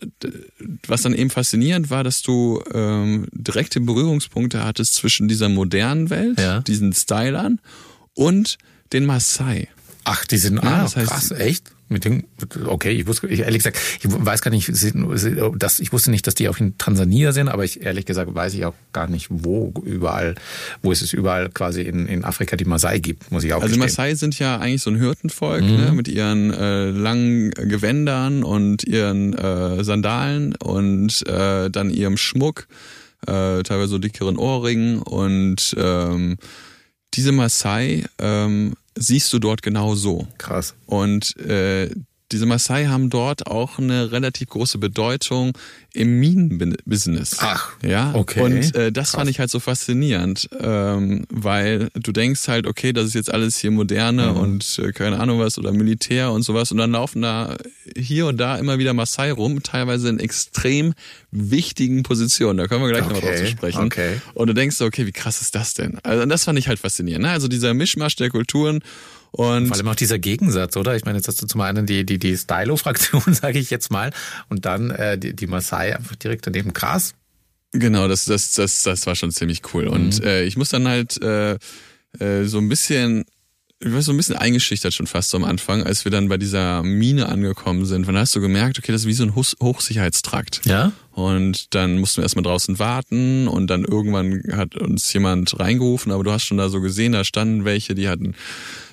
[0.88, 6.40] was dann eben faszinierend war, dass du ähm, direkte Berührungspunkte hattest zwischen dieser modernen Welt,
[6.40, 6.60] Ja.
[6.62, 7.60] diesen Stylern
[8.16, 8.58] und
[8.94, 9.68] den Maasai.
[10.04, 11.72] Ach, die sind, Ja, ah, das heißt- krass, echt?
[11.90, 12.24] Mit den,
[12.68, 16.36] okay, ich wusste, ich, ehrlich gesagt, ich weiß gar nicht, dass, ich wusste nicht, dass
[16.36, 19.74] die auch in Tansania sind, aber ich, ehrlich gesagt, weiß ich auch gar nicht, wo
[19.84, 20.36] überall,
[20.82, 23.76] wo es es überall quasi in, in Afrika die Masai gibt, muss ich auch Also
[23.76, 23.82] gestehen.
[23.82, 25.76] Maasai sind ja eigentlich so ein Hirtenvolk Mhm.
[25.76, 32.68] ne, mit ihren äh, langen Gewändern und ihren äh, Sandalen und äh, dann ihrem Schmuck,
[33.28, 36.38] äh, teilweise so dickeren Ohrringen und ähm,
[37.14, 40.28] diese Maasai ähm, siehst du dort genau so.
[40.38, 40.76] Krass.
[40.86, 41.90] Und äh,
[42.32, 45.54] diese Maasai haben dort auch eine relativ große Bedeutung
[45.94, 47.38] im Minenbusiness.
[47.42, 48.12] Ach, ja.
[48.16, 48.42] okay.
[48.42, 49.20] Und äh, das Krass.
[49.20, 53.58] fand ich halt so faszinierend, ähm, weil du denkst halt, okay, das ist jetzt alles
[53.58, 54.38] hier moderne Mhm.
[54.38, 57.58] und äh, keine Ahnung was oder Militär und sowas und dann laufen da
[57.96, 60.94] hier und da immer wieder Maasai rum, teilweise in extrem
[61.32, 62.58] wichtigen Positionen.
[62.58, 63.82] Da kommen wir gleich Okay, drauf zu sprechen.
[63.86, 64.22] okay.
[64.34, 66.00] Und du denkst okay, wie krass ist das denn?
[66.04, 67.26] Also das fand ich halt faszinierend.
[67.26, 67.32] Ne?
[67.32, 68.80] Also dieser Mischmasch der Kulturen
[69.32, 70.96] und Vor allem auch dieser Gegensatz, oder?
[70.96, 74.12] Ich meine, jetzt hast du zum einen die, die, die Stylo-Fraktion, sage ich jetzt mal,
[74.50, 76.74] und dann äh, die, die Masai einfach direkt daneben.
[76.74, 77.14] Krass.
[77.74, 79.88] Genau, das, das, das, das war schon ziemlich cool.
[79.88, 80.26] Und Mhm.
[80.28, 81.54] äh, ich muss dann halt äh,
[82.20, 83.24] äh, so ein bisschen,
[83.84, 86.38] ich war so ein bisschen eingeschüchtert schon fast so am Anfang, als wir dann bei
[86.38, 88.08] dieser Mine angekommen sind.
[88.08, 90.62] Dann hast du gemerkt, okay, das ist wie so ein Hoch Hochsicherheitstrakt.
[90.66, 90.92] Ja?
[91.14, 96.24] Und dann mussten wir erstmal draußen warten und dann irgendwann hat uns jemand reingerufen, aber
[96.24, 98.34] du hast schon da so gesehen, da standen welche, die hatten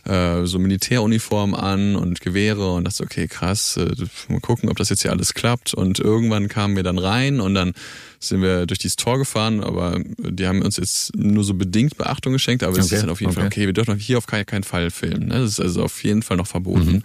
[0.04, 3.94] äh, so Militäruniformen an und Gewehre und dachte, okay, krass, äh,
[4.28, 5.74] mal gucken, ob das jetzt hier alles klappt.
[5.74, 7.74] Und irgendwann kamen wir dann rein und dann
[8.20, 12.32] sind wir durch dieses Tor gefahren, aber die haben uns jetzt nur so bedingt Beachtung
[12.32, 13.60] geschenkt, aber es Okay, ist dann auf jeden Fall, okay.
[13.60, 15.28] okay, wir dürfen hier auf keinen, Fall filmen.
[15.28, 15.40] Ne?
[15.40, 17.02] Das ist also auf jeden Fall noch verboten.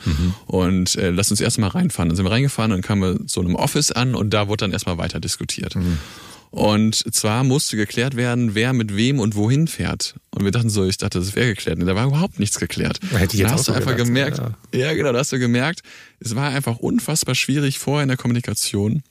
[0.47, 2.10] Und äh, lass uns erstmal reinfahren.
[2.10, 4.65] Dann sind wir reingefahren und dann kamen wir so einem Office an und da wurde
[4.65, 5.76] dann erstmal weiter diskutiert.
[6.54, 10.13] Und zwar musste geklärt werden, wer mit wem und wohin fährt.
[10.36, 11.80] Und wir dachten so, ich dachte, das wäre geklärt.
[11.80, 12.99] Nee, Da war überhaupt nichts geklärt.
[13.10, 14.38] Hätte ich jetzt da hast du einfach gedacht, gemerkt,
[14.71, 14.80] ja.
[14.80, 14.93] ja.
[14.93, 15.82] genau, da hast du gemerkt,
[16.19, 19.02] es war einfach unfassbar schwierig vorher in der Kommunikation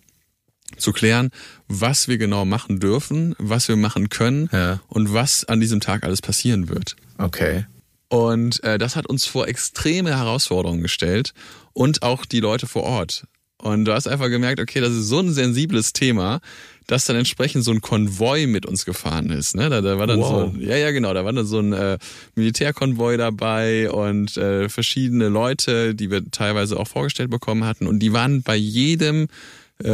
[0.76, 1.30] zu klären,
[1.68, 4.80] was wir genau machen dürfen, was wir machen können Ja.
[4.88, 6.96] und was an diesem Tag alles passieren wird.
[7.18, 7.66] Okay.
[8.08, 11.32] Und äh, das hat uns vor extreme Herausforderungen gestellt
[11.72, 13.24] und auch die Leute vor Ort.
[13.58, 16.40] Und du hast einfach gemerkt, okay, das ist so ein sensibles Thema,
[16.88, 19.54] dass dann entsprechend so ein Konvoi mit uns gefahren ist.
[19.54, 19.70] Ne?
[19.70, 20.52] Da, da war dann Wow.
[20.52, 21.96] so, ja, ja, genau, da war dann so ein äh,
[22.34, 27.86] Militärkonvoi dabei und äh, verschiedene Leute, die wir teilweise auch vorgestellt bekommen hatten.
[27.86, 29.28] Und die waren bei jedem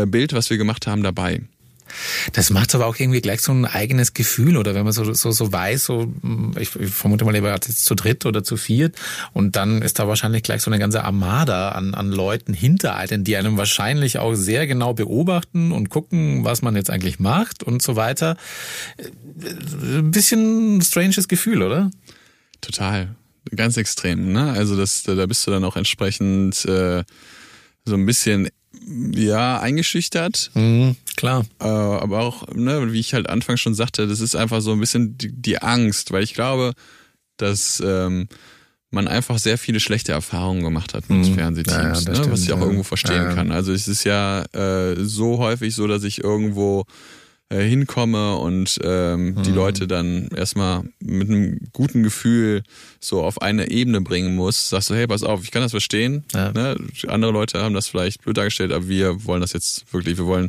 [0.06, 1.42] Bild, was wir gemacht haben, dabei.
[2.32, 5.30] Das macht aber auch irgendwie gleich so ein eigenes Gefühl, oder wenn man so, so,
[5.30, 6.12] so weiß, so,
[6.58, 8.96] ich, ich vermute mal, ihr wart jetzt zu dritt oder zu viert
[9.32, 13.24] und dann ist da wahrscheinlich gleich so eine ganze Armada an, an Leuten hinter einen,
[13.24, 17.82] die einem wahrscheinlich auch sehr genau beobachten und gucken, was man jetzt eigentlich macht und
[17.82, 18.36] so weiter.
[18.98, 21.90] Ein bisschen stranges Gefühl, oder?
[22.60, 23.14] Total.
[23.54, 24.52] Ganz extrem, ne?
[24.52, 27.02] Also das, da bist du dann auch entsprechend äh,
[27.86, 28.50] so ein bisschen
[28.86, 30.50] ja, eingeschüchtert.
[30.54, 31.44] Mhm, klar.
[31.60, 34.80] Äh, aber auch, ne, wie ich halt anfangs schon sagte, das ist einfach so ein
[34.80, 36.74] bisschen die, die Angst, weil ich glaube,
[37.36, 38.28] dass ähm,
[38.90, 41.34] man einfach sehr viele schlechte Erfahrungen gemacht hat mit mhm.
[41.34, 43.34] Fernsehteams, ja, ja, ne, was ich auch irgendwo verstehen ja.
[43.34, 43.52] kann.
[43.52, 46.84] Also es ist ja äh, so häufig so, dass ich irgendwo
[47.50, 49.42] äh, hinkomme und ähm, mhm.
[49.42, 52.62] die Leute dann erstmal mit einem guten Gefühl
[53.00, 54.68] so auf eine Ebene bringen muss.
[54.68, 56.24] Sagst du, hey, pass auf, ich kann das verstehen.
[56.34, 56.52] Ja.
[56.52, 56.76] Ne?
[57.06, 60.48] Andere Leute haben das vielleicht blöd dargestellt, aber wir wollen das jetzt wirklich, wir wollen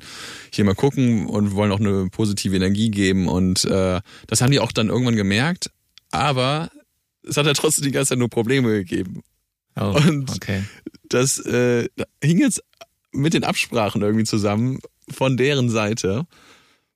[0.51, 3.29] hier mal gucken und wollen auch eine positive Energie geben.
[3.29, 5.71] Und äh, das haben die auch dann irgendwann gemerkt,
[6.11, 6.69] aber
[7.23, 9.21] es hat ja trotzdem die ganze Zeit nur Probleme gegeben.
[9.79, 10.63] Oh, und okay.
[11.07, 11.87] das äh,
[12.21, 12.61] hing jetzt
[13.11, 16.27] mit den Absprachen irgendwie zusammen von deren Seite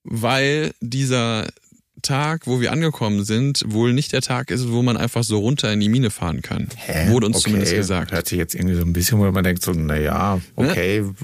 [0.04, 1.48] weil dieser
[2.04, 5.72] Tag, wo wir angekommen sind, wohl nicht der Tag ist, wo man einfach so runter
[5.72, 6.68] in die Mine fahren kann.
[6.76, 7.10] Hä?
[7.10, 7.46] Wurde uns okay.
[7.46, 8.12] zumindest gesagt.
[8.12, 11.16] Hört sich jetzt irgendwie so ein bisschen, wo man denkt so, na ja, okay, ne?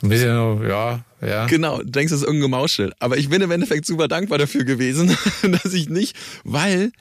[0.00, 1.46] so ein bisschen, ja, ja.
[1.46, 2.92] Genau, du denkst, das ist irgendein Gemauschel.
[3.00, 6.92] Aber ich bin im Endeffekt super dankbar dafür gewesen, dass ich nicht, weil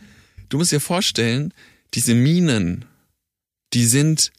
[0.50, 1.54] du musst dir vorstellen,
[1.94, 2.86] diese Minen,
[3.74, 4.32] die sind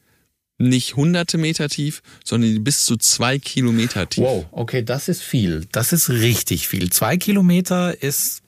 [0.58, 4.24] nicht hunderte Meter tief, sondern bis zu zwei Kilometer tief.
[4.24, 5.66] Wow, okay, das ist viel.
[5.72, 6.90] Das ist richtig viel.
[6.90, 8.42] Zwei Kilometer ist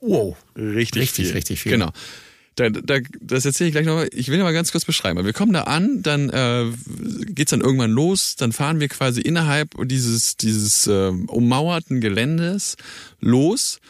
[0.00, 1.34] wow, richtig, richtig, viel.
[1.34, 1.72] richtig viel.
[1.72, 1.90] Genau.
[2.54, 4.10] Da, da, das erzähle ich gleich nochmal.
[4.12, 5.24] Ich will mal ganz kurz beschreiben.
[5.24, 6.66] Wir kommen da an, dann äh,
[7.24, 12.76] geht's dann irgendwann los, dann fahren wir quasi innerhalb dieses, dieses äh, ummauerten Geländes
[13.20, 13.80] los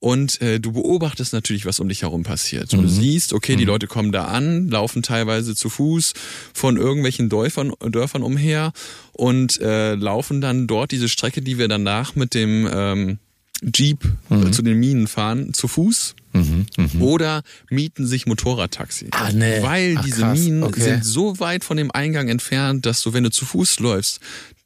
[0.00, 2.72] und äh, du beobachtest natürlich, was um dich herum passiert.
[2.72, 2.92] Und du mhm.
[2.92, 3.68] siehst, okay, die mhm.
[3.68, 6.14] Leute kommen da an, laufen teilweise zu Fuß
[6.54, 8.72] von irgendwelchen Dörfern, Dörfern umher
[9.12, 13.18] und äh, laufen dann dort diese Strecke, die wir danach mit dem ähm,
[13.62, 14.52] Jeep äh, mhm.
[14.54, 16.14] zu den Minen fahren, zu Fuß.
[16.32, 17.00] Mhm, mh.
[17.00, 19.08] Oder mieten sich Motorradtaxi.
[19.10, 19.62] Ah, nee.
[19.62, 20.38] Weil Ach, diese krass.
[20.38, 20.80] Minen Okay.
[20.80, 24.20] sind so weit von dem Eingang entfernt, dass du, wenn du zu Fuß läufst,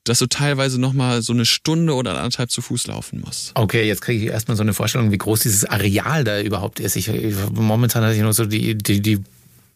[0.05, 3.53] dass du teilweise nochmal so eine Stunde oder anderthalb zu Fuß laufen musst.
[3.55, 6.97] Okay, jetzt kriege ich erstmal so eine Vorstellung, wie groß dieses Areal da überhaupt ist.
[6.97, 9.21] Ich, ich momentan hatte ich nur so die, die, die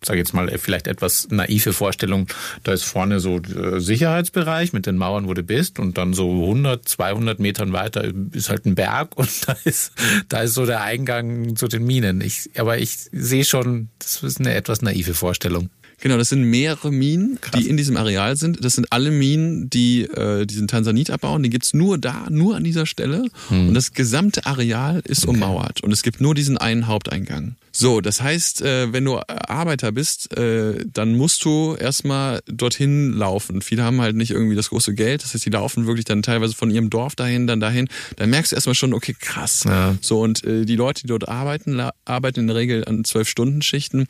[0.04, 2.28] sage jetzt mal vielleicht etwas naive Vorstellung,
[2.62, 6.30] da ist vorne so der Sicherheitsbereich mit den Mauern, wo du bist und dann so
[6.30, 9.92] 100, 200 Metern weiter ist halt ein Berg und da ist
[10.28, 12.20] da ist so der Eingang zu den Minen.
[12.20, 15.70] Ich, aber ich sehe schon, das ist eine etwas naive Vorstellung.
[16.00, 17.60] Genau, das sind mehrere Minen, Krass.
[17.60, 18.64] die in diesem Areal sind.
[18.64, 21.42] Das sind alle Minen, die äh, diesen Tansanit abbauen.
[21.42, 23.24] Die gibt's nur da, nur an dieser Stelle.
[23.50, 25.82] Und das gesamte Areal ist ummauert.
[25.82, 27.56] Und es gibt nur diesen einen Haupteingang.
[27.72, 33.62] So, das heißt, äh, wenn du Arbeiter bist, äh, dann musst du erstmal dorthin laufen.
[33.62, 35.22] Viele haben halt nicht irgendwie das große Geld.
[35.22, 37.88] Das heißt, die laufen wirklich dann teilweise von ihrem Dorf dahin, dann dahin.
[38.16, 39.64] Dann merkst du erstmal schon, okay, krass.
[39.64, 39.96] Ja.
[40.00, 43.62] So, und äh, die Leute, die dort arbeiten, arbeiten in der Regel an zwölf Stunden
[43.62, 44.06] Schichten.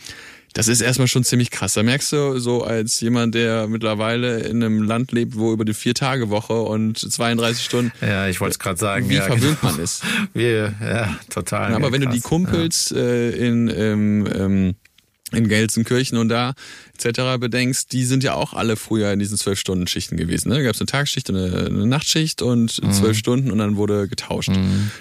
[0.54, 1.74] Das ist erstmal schon ziemlich krass.
[1.74, 5.74] Da merkst du so als jemand, der mittlerweile in einem Land lebt, wo über die
[5.74, 9.08] Vier-Tage-Woche und 32 Stunden, Ja, ich wollte es gerade sagen.
[9.08, 9.72] wie ja, verwöhnt genau.
[9.74, 10.02] man ist.
[10.34, 11.74] Wir, ja, total.
[11.74, 12.28] Aber wenn du die krass.
[12.28, 14.74] Kumpels äh, in, ähm, ähm,
[15.32, 16.54] in Gelsenkirchen und da
[16.96, 17.38] etc.
[17.38, 20.48] bedenkst, die sind ja auch alle früher in diesen zwölf Stunden Schichten gewesen.
[20.48, 20.56] Ne?
[20.56, 22.92] Da gab es eine Tagsschicht, eine, eine Nachtschicht und Mhm.
[22.92, 24.50] zwölf Stunden und dann wurde getauscht.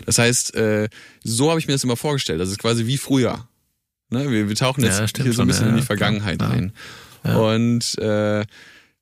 [0.05, 0.89] Das heißt, äh,
[1.23, 2.41] so habe ich mir das immer vorgestellt.
[2.41, 3.47] Das ist quasi wie früher.
[4.09, 4.29] Ne?
[4.31, 6.51] Wir, wir tauchen jetzt Ja, hier so ein bisschen ja, in die ja, Vergangenheit klar.
[6.51, 6.73] ein.
[7.23, 8.45] Und äh,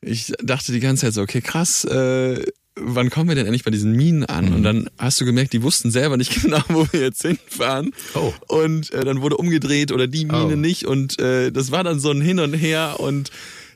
[0.01, 2.43] ich dachte die ganze Zeit so, okay, krass, äh,
[2.75, 4.45] wann kommen wir denn endlich bei diesen Minen an?
[4.45, 4.55] Mhm.
[4.55, 7.91] Und dann hast du gemerkt, die wussten selber nicht genau, wo wir jetzt hinfahren.
[8.15, 8.33] Oh.
[8.47, 10.55] Und äh, dann wurde umgedreht oder die Mine Oh.
[10.55, 10.85] nicht.
[10.85, 12.95] Und äh, das war dann so ein Hin und Her.
[12.99, 13.29] Und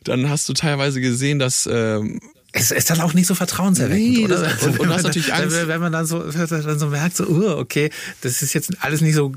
[0.03, 2.19] dann hast du teilweise gesehen, dass ähm,
[2.51, 4.37] Es ist dann auch nicht so vertrauenserweckend, Nee, oder?
[4.41, 5.67] das- und- und Wenn du hast man natürlich dann, Angst.
[5.67, 9.13] Wenn man dann so, dann so merkt, so, uh, okay, das ist jetzt alles nicht
[9.13, 9.31] so.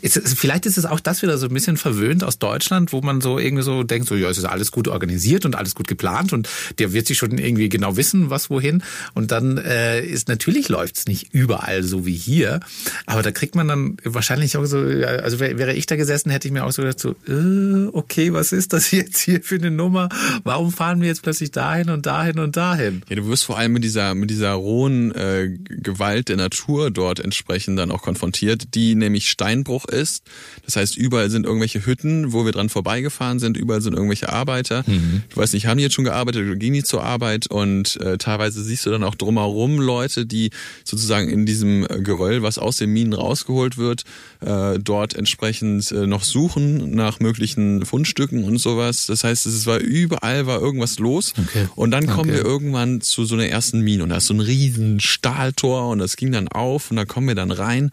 [0.00, 3.00] Ist, es- vielleicht ist es auch das wieder so ein bisschen verwöhnt aus Deutschland, wo
[3.00, 5.88] man so irgendwie so denkt, so, ja, es ist alles gut organisiert und alles gut
[5.88, 8.82] geplant und der wird sich schon irgendwie genau wissen, was wohin.
[9.14, 12.60] Und dann äh, ist natürlich läuft's nicht überall so wie hier,
[13.06, 16.46] aber da kriegt man dann wahrscheinlich auch so, also wär- wäre ich da gesessen, hätte
[16.46, 19.72] ich mir auch so gedacht, so, äh, okay, was ist das jetzt hier für eine
[19.72, 20.08] Nummer?
[20.44, 23.02] Warum fahren wir jetzt plötzlich dahin und dahin dahin und dahin.
[23.08, 27.20] Ja, du wirst vor allem mit dieser, mit dieser rohen äh, Gewalt der Natur dort
[27.20, 30.24] entsprechend dann auch konfrontiert, die nämlich Steinbruch ist.
[30.64, 34.84] Das heißt, überall sind irgendwelche Hütten, wo wir dran vorbeigefahren sind, überall sind irgendwelche Arbeiter.
[34.86, 35.22] Mhm.
[35.28, 37.46] Du weißt nicht, haben die jetzt schon gearbeitet oder gehen die zur Arbeit?
[37.46, 40.50] Und äh, teilweise siehst du dann auch drumherum Leute, die
[40.84, 44.04] sozusagen in diesem Geröll, was aus den Minen rausgeholt wird,
[44.40, 49.06] äh, dort entsprechend äh, noch suchen nach möglichen Fundstücken und sowas.
[49.06, 51.32] Das heißt, es war überall war irgendwas los.
[51.38, 51.68] Okay.
[51.74, 52.38] Und dann kommen okay.
[52.38, 55.98] wir irgendwann zu so einer ersten Mine und da ist so ein riesen Stahltor und
[55.98, 57.90] das ging dann auf und da kommen wir dann rein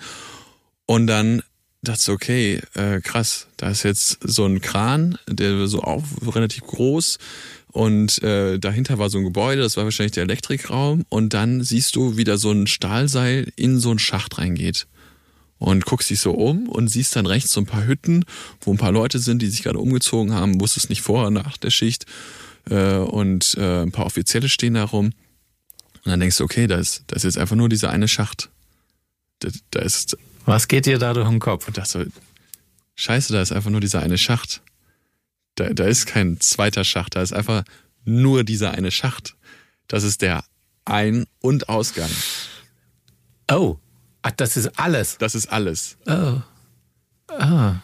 [0.86, 1.42] und dann
[1.82, 6.04] dachte ich, okay, äh, krass, da ist jetzt so ein Kran, der so auf,
[6.36, 7.18] relativ groß
[7.72, 11.96] und äh, dahinter war so ein Gebäude, das war wahrscheinlich der Elektrikraum und dann siehst
[11.96, 14.88] du, wie da so ein Stahlseil in so einen Schacht reingeht
[15.58, 18.26] und guckst dich so um und siehst dann rechts so ein paar Hütten,
[18.62, 21.70] wo ein paar Leute sind, die sich gerade umgezogen haben, wusstest nicht vorher nach der
[21.70, 22.06] Schicht
[22.70, 25.08] äh, und äh, ein paar Offizielle stehen da rum.
[26.06, 28.50] Und dann denkst du, okay, da ist, da ist jetzt einfach nur dieser eine Schacht.
[29.40, 30.18] Da, da ist.
[30.46, 31.68] Was geht dir da durch den Kopf?
[31.68, 32.06] Und dachte so,
[32.96, 34.62] scheiße, da ist einfach nur dieser eine Schacht.
[35.56, 37.64] Da, da ist kein zweiter Schacht, da ist einfach
[38.06, 39.36] nur dieser eine Schacht.
[39.88, 40.44] Das ist der
[40.86, 42.10] Ein- und Ausgang.
[43.50, 43.78] Oh.
[44.22, 45.18] Ach, das ist alles.
[45.18, 45.98] Das ist alles.
[46.08, 46.42] Oh.
[47.28, 47.82] Ah.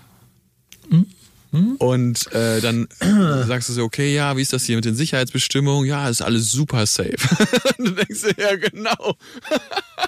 [0.89, 1.05] Hm?
[1.51, 1.75] Hm?
[1.77, 2.87] Und äh, dann
[3.47, 5.87] sagst du so, okay, ja, wie ist das hier mit den Sicherheitsbestimmungen?
[5.87, 7.15] Ja, ist alles super safe.
[7.77, 9.15] du denkst dir, ja, genau.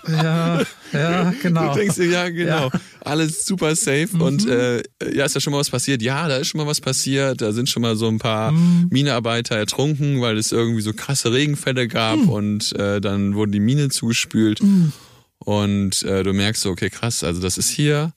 [0.08, 0.62] ja,
[0.94, 1.74] ja, genau.
[1.74, 2.70] Du denkst dir, ja, genau.
[2.70, 2.82] Ja.
[3.00, 4.10] Alles super safe.
[4.12, 4.22] Mhm.
[4.22, 6.04] Und äh, ja, ist da schon mal was passiert?
[6.04, 7.42] Ja, da ist schon mal was passiert.
[7.42, 8.90] Da sind schon mal so ein paar mhm.
[8.92, 12.30] Minearbeiter ertrunken, weil es irgendwie so krasse Regenfälle gab mhm.
[12.30, 14.62] und äh, dann wurden die Mine zugespült.
[14.62, 14.94] Mhm.
[15.40, 18.14] Und äh, du merkst so, okay, krass, also das ist hier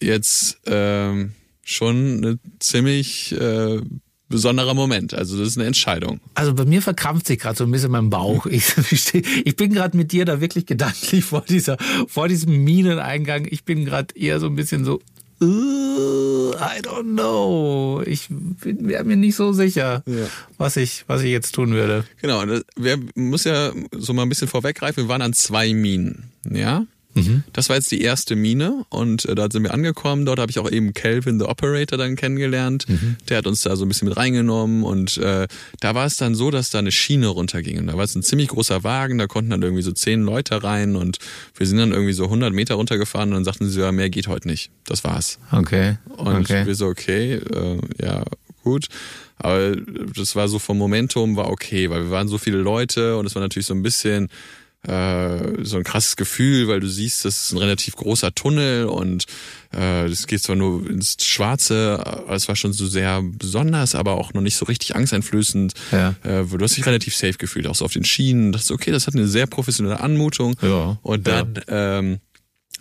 [0.00, 1.32] jetzt ähm,
[1.64, 3.80] schon ein ziemlich äh,
[4.32, 5.14] besonderer Moment.
[5.14, 6.20] Also das ist eine Entscheidung.
[6.34, 8.46] Also bei mir verkrampft sich gerade so ein bisschen mein Bauch.
[8.46, 8.74] Ich,
[9.44, 11.76] ich bin gerade mit dir da wirklich gedanklich vor dieser,
[12.08, 13.46] vor diesem Mineneingang.
[13.48, 15.00] Ich bin gerade eher so ein bisschen so,
[15.40, 18.02] I don't know.
[18.06, 20.26] Ich bin mir nicht so sicher, ja.
[20.56, 22.04] was ich, was ich jetzt tun würde.
[22.20, 22.44] Genau,
[22.76, 25.04] wir muss ja so mal ein bisschen vorweggreifen.
[25.04, 26.86] Wir waren an zwei Minen, ja.
[27.14, 27.44] Mhm.
[27.52, 30.24] Das war jetzt die erste Mine und äh, dort sind wir angekommen.
[30.24, 32.88] Dort habe ich auch eben Calvin, the Operator, dann kennengelernt.
[32.88, 33.16] Mhm.
[33.28, 35.46] Der hat uns da so ein bisschen mit reingenommen und äh,
[35.80, 37.78] da war es dann so, dass da eine Schiene runterging.
[37.78, 40.62] Und da war es ein ziemlich großer Wagen, da konnten dann irgendwie so zehn Leute
[40.62, 41.18] rein und
[41.56, 44.28] wir sind dann irgendwie so 100 Meter runtergefahren und dann sagten sie, ja, mehr geht
[44.28, 44.70] heute nicht.
[44.84, 45.38] Das war's.
[45.50, 45.98] Okay.
[46.16, 46.66] Und okay.
[46.66, 48.24] wir so, okay, äh, ja,
[48.62, 48.86] gut.
[49.36, 49.74] Aber
[50.16, 53.34] das war so vom Momentum war okay, weil wir waren so viele Leute und es
[53.34, 54.28] war natürlich so ein bisschen
[54.86, 59.26] äh, so ein krasses Gefühl, weil du siehst, das ist ein relativ großer Tunnel und
[59.72, 64.12] äh, das geht zwar nur ins Schwarze, aber es war schon so sehr besonders, aber
[64.12, 65.74] auch noch nicht so richtig angsteinflößend.
[65.92, 66.14] Ja.
[66.24, 68.52] Äh, du hast dich relativ safe gefühlt, auch so auf den Schienen.
[68.52, 70.56] Das ist okay, das hat eine sehr professionelle Anmutung.
[70.62, 70.98] Ja.
[71.02, 71.98] Und dann ja.
[71.98, 72.20] ähm,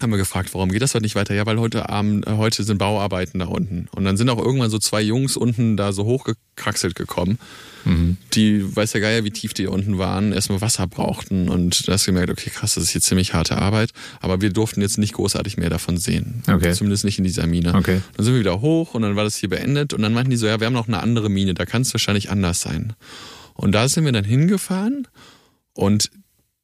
[0.02, 1.34] haben wir gefragt, warum geht das heute nicht weiter?
[1.34, 3.88] Ja, weil heute Abend, äh, heute sind Bauarbeiten da unten.
[3.96, 7.38] Und dann sind auch irgendwann so zwei Jungs unten da so hochgekraxelt gekommen
[7.86, 8.18] Mhm.
[8.34, 12.08] Die, weiß der Geier, wie tief die unten waren, erstmal Wasser brauchten und da hast
[12.08, 15.14] du gemerkt, okay, krass, das ist hier ziemlich harte Arbeit, aber wir durften jetzt nicht
[15.14, 16.44] großartig mehr davon sehen.
[16.48, 16.74] Okay.
[16.74, 17.74] Zumindest nicht in dieser Mine.
[17.76, 18.02] Okay.
[18.16, 20.38] Dann sind wir wieder hoch und dann war das hier beendet und dann meinten die
[20.38, 22.94] so, ja, wir haben noch eine andere Mine, da kann es wahrscheinlich anders sein.
[23.54, 25.08] Und da sind wir dann hingefahren
[25.74, 26.10] und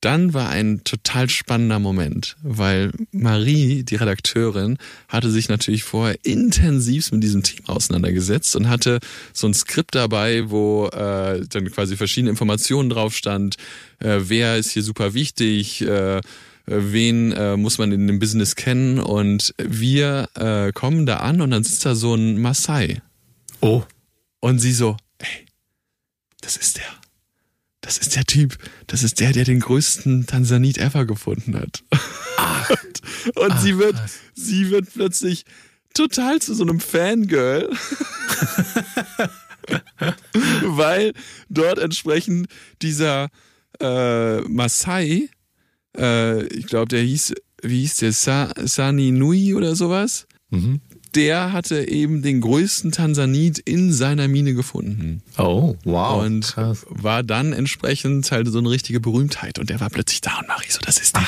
[0.01, 7.11] dann war ein total spannender Moment, weil Marie, die Redakteurin, hatte sich natürlich vorher intensivst
[7.11, 8.99] mit diesem Thema auseinandergesetzt und hatte
[9.33, 13.55] so ein Skript dabei, wo äh, dann quasi verschiedene Informationen drauf stand,
[13.99, 16.21] äh, wer ist hier super wichtig, äh,
[16.67, 21.51] wen äh, muss man in dem Business kennen und wir äh, kommen da an und
[21.51, 23.01] dann sitzt da so ein Maasai.
[23.61, 23.83] Oh.
[24.41, 25.45] Und sie so, ey,
[26.41, 27.06] das ist der
[27.87, 31.85] das ist der Typ, das ist der, der den größten Tansanit ever gefunden hat.
[32.35, 32.69] Ach.
[33.35, 34.19] und Ach, sie wird, krass.
[34.33, 35.45] sie wird plötzlich
[35.93, 37.69] total zu so einem Fangirl.
[40.63, 41.13] weil
[41.47, 42.49] dort entsprechend
[42.81, 43.29] dieser
[43.79, 45.29] äh, Masai,
[45.97, 50.27] äh, ich glaube, der hieß, wie hieß der, Sa Sani Nui oder sowas?
[50.49, 50.81] Mhm
[51.15, 55.21] der hatte eben den größten Tansanit in seiner Mine gefunden.
[55.37, 56.23] Oh, wow.
[56.23, 56.85] Und Krass.
[56.89, 59.59] war dann entsprechend halt so eine richtige Berühmtheit.
[59.59, 61.27] Und der war plötzlich da und Marie so, das ist der.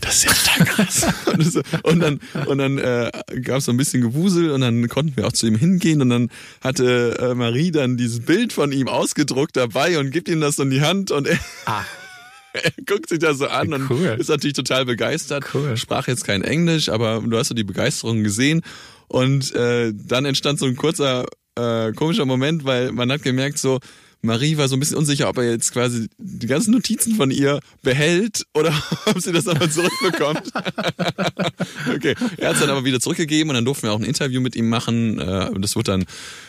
[0.00, 1.06] Das ist ja total krass.
[1.82, 3.10] und dann, und dann äh,
[3.42, 6.08] gab es so ein bisschen Gewusel und dann konnten wir auch zu ihm hingehen und
[6.08, 10.56] dann hatte äh, Marie dann dieses Bild von ihm ausgedruckt dabei und gibt ihm das
[10.56, 11.82] so in die Hand und er, ah.
[12.52, 15.44] Er guckt sich das so an und ist natürlich total begeistert.
[15.54, 15.76] Cool.
[15.76, 18.62] Sprach jetzt kein Englisch, aber du hast so die Begeisterung gesehen.
[19.08, 21.26] Und äh, dann entstand so ein kurzer,
[21.58, 23.78] äh, komischer Moment, weil man hat gemerkt, so,
[24.22, 27.58] Marie war so ein bisschen unsicher, ob er jetzt quasi die ganzen Notizen von ihr
[27.82, 28.72] behält oder
[29.06, 30.42] ob sie das aber zurückbekommt.
[31.94, 34.40] okay, er hat es dann aber wieder zurückgegeben und dann durften wir auch ein Interview
[34.40, 35.18] mit ihm machen.
[35.18, 36.04] Äh, Das wurde dann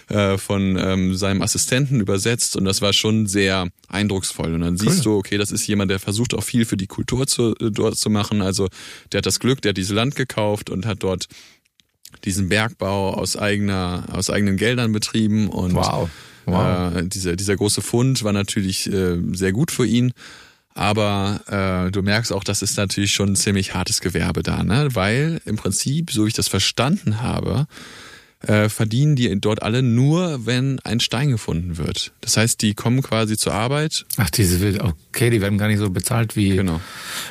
[0.10, 4.54] äh, von ähm, seinem Assistenten übersetzt und das war schon sehr eindrucksvoll.
[4.54, 7.26] Und dann siehst du, okay, das ist jemand, der versucht auch viel für die Kultur
[7.28, 8.42] zu, äh, dort zu machen.
[8.42, 8.70] Also
[9.12, 11.26] der hat das Glück, der hat dieses Land gekauft und hat dort
[12.26, 16.10] diesen Bergbau aus eigener, aus eigenen Geldern betrieben und Wow.
[16.46, 16.96] Wow.
[16.96, 20.14] äh, dieser, dieser große Fund war natürlich äh, sehr gut für ihn.
[20.76, 21.42] Aber
[21.88, 24.90] äh, du merkst auch, das ist natürlich schon ein ziemlich hartes Gewerbe da, ne?
[24.94, 27.68] Weil im Prinzip, so wie ich das verstanden habe,
[28.40, 32.12] äh, verdienen die dort alle nur, wenn ein Stein gefunden wird.
[32.22, 34.06] Das heißt, die kommen quasi zur Arbeit.
[34.18, 36.50] Ach, diese, okay, die werden gar nicht so bezahlt wie.
[36.56, 36.82] Genau.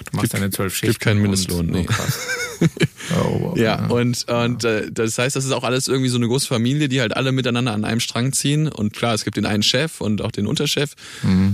[0.04, 0.92] Du machst Gibt- deine zwölf Schichten.
[0.92, 1.80] gibt keinen und- Mindestlohn, nee.
[1.88, 2.18] Oh, krass.
[2.60, 2.66] oh,
[3.10, 3.56] wow.
[3.56, 6.88] Ja, und, und äh, das heißt, das ist auch alles irgendwie so eine große Familie,
[6.88, 8.68] die halt alle miteinander an einem Strang ziehen.
[8.68, 10.94] Und klar, es gibt den einen Chef und auch den Unterchef.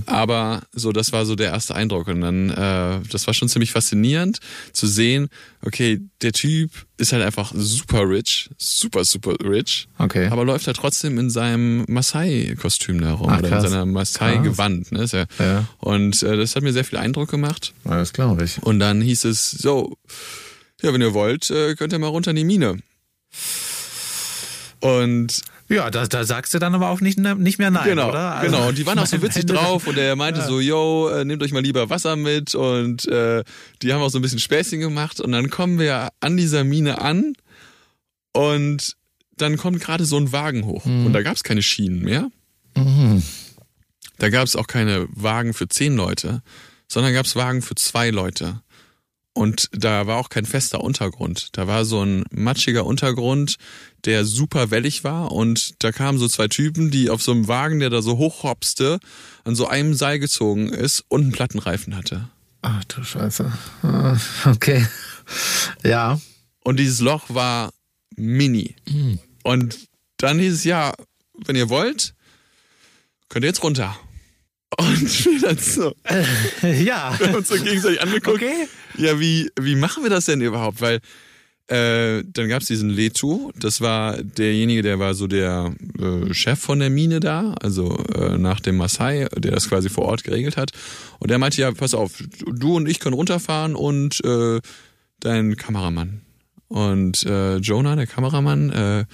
[0.06, 2.08] Aber so, das war so der erste Eindruck.
[2.08, 4.38] Und dann, äh, das war schon ziemlich faszinierend
[4.72, 5.28] zu sehen,
[5.64, 9.88] okay, der Typ ist halt einfach super rich, super, super rich.
[9.98, 10.28] Okay.
[10.28, 14.92] Aber läuft halt trotzdem in seinem Maasai-Kostüm da rum Ach, oder in seiner Maasai-Gewand.
[14.92, 15.06] Ne?
[15.10, 15.68] Ja, Ja.
[15.78, 17.72] Und äh, das hat mir sehr viel Eindruck gemacht.
[17.84, 18.62] Ja, das glaube ich.
[18.62, 19.96] Und dann hieß es, so,
[20.82, 22.78] ja, wenn ihr wollt, äh, könnt ihr mal runter in die Mine.
[24.80, 28.36] Und Ja, da, da sagst du dann aber auch nicht, nicht mehr nein, genau, oder?
[28.36, 28.68] Also, genau.
[28.68, 31.52] Und die waren auch so witzig drauf und er meinte so, yo, äh, nehmt euch
[31.52, 33.44] mal lieber Wasser mit und äh,
[33.82, 37.00] die haben auch so ein bisschen Späßchen gemacht und dann kommen wir an dieser Mine
[37.00, 37.34] an
[38.32, 38.96] und
[39.36, 42.30] dann kommt gerade so ein Wagen hoch und da gab es keine Schienen mehr.
[42.74, 43.22] Mhm.
[44.18, 46.42] Da gab es auch keine Wagen für zehn Leute,
[46.88, 48.62] sondern gab es Wagen für zwei Leute.
[49.38, 51.50] Und da war auch kein fester Untergrund.
[51.52, 53.54] Da war so ein matschiger Untergrund,
[54.04, 55.30] der super wellig war.
[55.30, 58.98] Und da kamen so zwei Typen, die auf so einem Wagen, der da so hochhopste,
[59.44, 62.28] an so einem Seil gezogen ist und einen Plattenreifen hatte.
[62.62, 63.52] Ach du Scheiße.
[63.82, 64.84] Ah, Okay.
[65.84, 66.20] Ja.
[66.64, 67.70] Und dieses Loch war
[68.16, 68.74] mini.
[69.44, 69.78] Und
[70.16, 70.94] dann hieß es, ja,
[71.46, 72.14] wenn ihr wollt,
[73.28, 73.96] könnt ihr jetzt runter.
[74.76, 75.94] Und wir dann so,
[76.62, 77.14] Ja.
[77.18, 78.36] wir haben uns so gegenseitig angeguckt.
[78.36, 78.68] Okay.
[78.96, 80.80] Ja, wie, wie machen wir das denn überhaupt?
[80.80, 81.00] Weil
[81.68, 86.78] äh, dann gab's diesen Letu, das war derjenige, der war so der äh, Chef von
[86.80, 90.70] der Mine da, also äh, nach dem Maasai, der das quasi vor Ort geregelt hat.
[91.18, 92.12] Und der meinte, ja, pass auf,
[92.46, 94.60] du und ich können runterfahren und äh,
[95.20, 96.22] dein Kameramann.
[96.68, 99.04] Und äh, Jonah, der Kameramann, äh,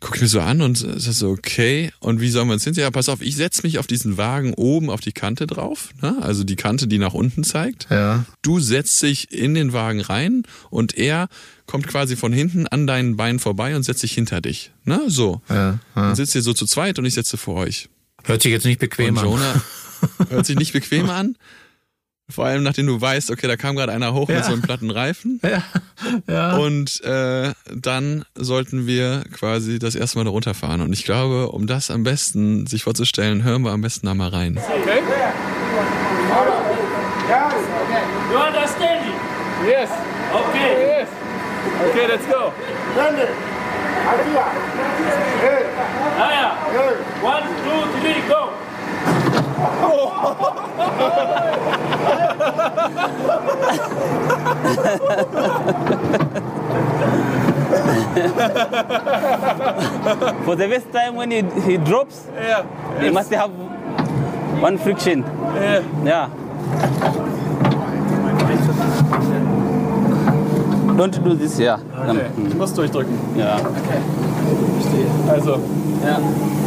[0.00, 2.74] guckt mir so an und sagt so, okay, und wie sollen wir uns hin?
[2.74, 6.16] Ja, pass auf, ich setz mich auf diesen Wagen oben auf die Kante drauf, ne?
[6.20, 7.88] also die Kante, die nach unten zeigt.
[7.90, 8.24] Ja.
[8.42, 11.28] Du setzt dich in den Wagen rein und er
[11.66, 14.70] kommt quasi von hinten an deinen Beinen vorbei und setzt sich hinter dich.
[14.84, 15.00] Ne?
[15.08, 15.42] So.
[15.48, 15.54] Ja.
[15.56, 15.78] ja.
[15.94, 17.88] Dann sitzt ihr so zu zweit und ich sitze vor euch.
[18.24, 19.24] Hört sich jetzt nicht bequem und an.
[19.24, 19.62] Jonah
[20.30, 21.36] hört sich nicht bequem an.
[22.30, 24.36] Vor allem, nachdem du weißt, okay, da kam gerade einer hoch Ja.
[24.36, 25.40] mit so einem platten Reifen.
[25.42, 25.62] Ja.
[26.26, 26.56] ja.
[26.58, 30.82] Und äh, dann sollten wir quasi das erste Mal da runterfahren.
[30.82, 34.28] Und ich glaube, um das am besten sich vorzustellen, hören wir am besten da mal
[34.28, 34.58] rein.
[34.58, 35.00] Okay?
[38.30, 39.14] You understand it?
[39.66, 39.90] Yes.
[40.32, 41.00] Okay.
[41.00, 41.08] Yes.
[41.90, 42.52] Okay, let's go.
[46.18, 46.56] Haya.
[47.22, 49.47] One, two, three, go.
[60.44, 62.64] For the first time when he, he drops, Yeah.
[63.00, 63.50] he must have
[64.60, 65.22] one friction.
[65.22, 65.82] Yeah.
[66.04, 66.28] Yeah.
[70.98, 71.78] Don't do this here.
[72.08, 72.26] Okay.
[72.48, 73.14] Ich muss durchdrücken.
[73.36, 73.60] Yeah.
[75.30, 75.58] Also,
[76.04, 76.18] Yeah.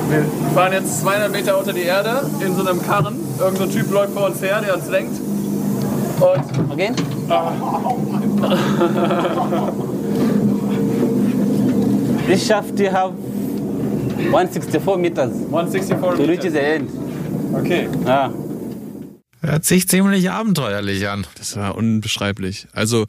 [0.09, 3.15] wir fahren jetzt 200 Meter unter die Erde in so einem Karren.
[3.39, 5.19] Irgend so ein Typ läuft vor uns her, der uns lenkt.
[6.19, 6.95] Und Again?
[12.27, 13.13] this shaft you have
[14.31, 16.51] 164 meters 164 to reach Meter.
[16.51, 16.89] the end.
[17.53, 17.89] Okay.
[18.05, 18.29] Ah.
[19.41, 21.25] Hört sich ziemlich abenteuerlich an.
[21.37, 22.67] Das war unbeschreiblich.
[22.73, 23.05] Also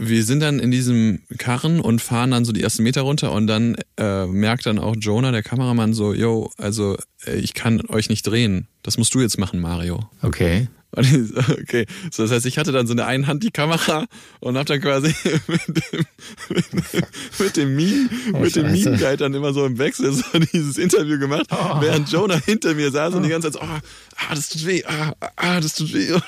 [0.00, 3.46] wir sind dann in diesem Karren und fahren dann so die ersten Meter runter und
[3.46, 8.08] dann äh, merkt dann auch Jonah, der Kameramann, so, yo, also äh, ich kann euch
[8.08, 8.66] nicht drehen.
[8.82, 10.08] Das musst du jetzt machen, Mario.
[10.22, 10.68] Okay.
[10.92, 13.42] Und ich so, Okay, so, das heißt, ich hatte dann so in der einen Hand
[13.42, 14.06] die Kamera
[14.40, 15.14] und hab dann quasi
[15.46, 16.04] mit dem,
[17.38, 18.90] mit dem Meme, mit dem Scheiße.
[18.90, 21.46] Meme-Guide dann immer so im Wechsel so dieses Interview gemacht,
[21.80, 23.80] während Jonah hinter mir saß und die ganze Zeit so, ah,
[24.16, 26.10] ah, das tut weh, ah, ah, das tut weh.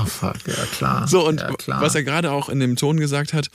[0.00, 1.08] Oh fuck, ja klar.
[1.08, 1.80] so, und ja, klar.
[1.80, 3.48] was er gerade auch in dem Ton gesagt hat,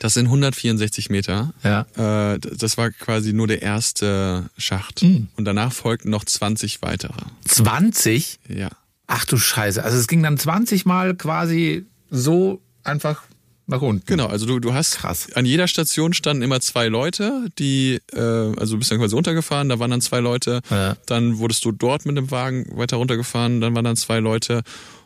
[0.00, 1.54] Das sind 164 Meter.
[1.64, 1.86] Ja.
[2.34, 5.00] Äh, das war quasi nur der erste Schacht.
[5.00, 5.28] Hm.
[5.36, 7.14] Und danach folgten noch 20 weitere.
[7.46, 8.38] 20?
[8.48, 8.68] Ja.
[9.08, 9.82] Ach du Scheiße.
[9.82, 13.22] Also es ging dann 20 Mal quasi so einfach
[13.66, 14.04] nach unten.
[14.06, 15.32] Genau, also du, du hast Krass.
[15.34, 19.68] an jeder Station standen immer zwei Leute, die, äh, also du bist dann quasi runtergefahren,
[19.68, 20.96] da waren dann zwei Leute, Ja.
[21.06, 24.62] dann wurdest du dort mit dem Wagen weiter runtergefahren, dann waren dann zwei Leute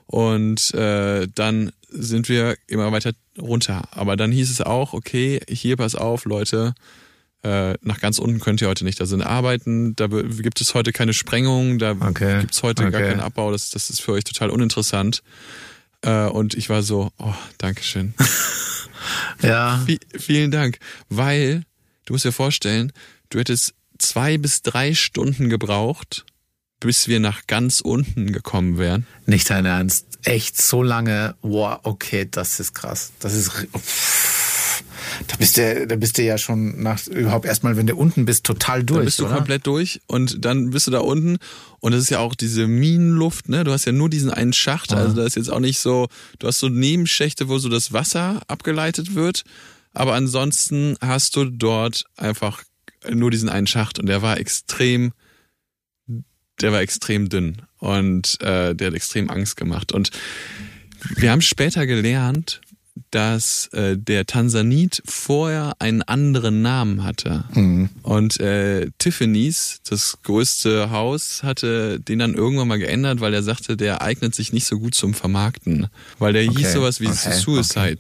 [0.06, 3.82] und äh, dann sind wir immer weiter runter.
[3.90, 6.74] Aber dann hieß es auch, okay, hier pass auf, Leute,
[7.42, 9.00] äh, nach ganz unten könnt ihr heute nicht.
[9.00, 13.00] Da sind Arbeiten, da gibt es heute keine Sprengung, da Okay, gibt es heute gar
[13.00, 13.10] okay.
[13.10, 15.22] keinen Abbau, das, das ist für euch total uninteressant.
[16.02, 18.14] Äh, und ich war so, oh, Dankeschön.
[19.42, 19.82] Ja.
[19.86, 20.78] Vi- vielen Dank,
[21.08, 21.64] weil
[22.04, 22.92] du musst dir vorstellen,
[23.30, 26.24] du hättest zwei bis drei Stunden gebraucht,
[26.78, 29.06] bis wir nach ganz unten gekommen wären.
[29.26, 30.06] Nicht dein Ernst.
[30.24, 31.34] Echt so lange.
[31.42, 33.10] Wow, okay, das ist krass.
[33.18, 33.50] Das ist.
[33.76, 34.11] Pff.
[35.26, 38.44] Da bist du, da bist du ja schon nach überhaupt erstmal, wenn du unten bist,
[38.44, 38.98] total durch.
[38.98, 39.36] Dann bist du oder?
[39.36, 41.38] komplett durch und dann bist du da unten
[41.80, 43.64] und es ist ja auch diese Minenluft, ne?
[43.64, 46.08] Du hast ja nur diesen einen Schacht, also da ist jetzt auch nicht so,
[46.38, 49.44] du hast so Nebenschächte, wo so das Wasser abgeleitet wird,
[49.92, 52.62] aber ansonsten hast du dort einfach
[53.10, 55.12] nur diesen einen Schacht und der war extrem,
[56.60, 60.10] der war extrem dünn und äh, der hat extrem Angst gemacht und
[61.16, 62.60] wir haben später gelernt,
[63.10, 67.44] dass äh, der Tansanit vorher einen anderen Namen hatte.
[68.02, 73.76] Und äh, Tiffany's, das größte Haus, hatte den dann irgendwann mal geändert, weil er sagte,
[73.76, 75.88] der eignet sich nicht so gut zum Vermarkten.
[76.18, 77.98] Weil der Okay, hieß sowas wie okay, Suicide.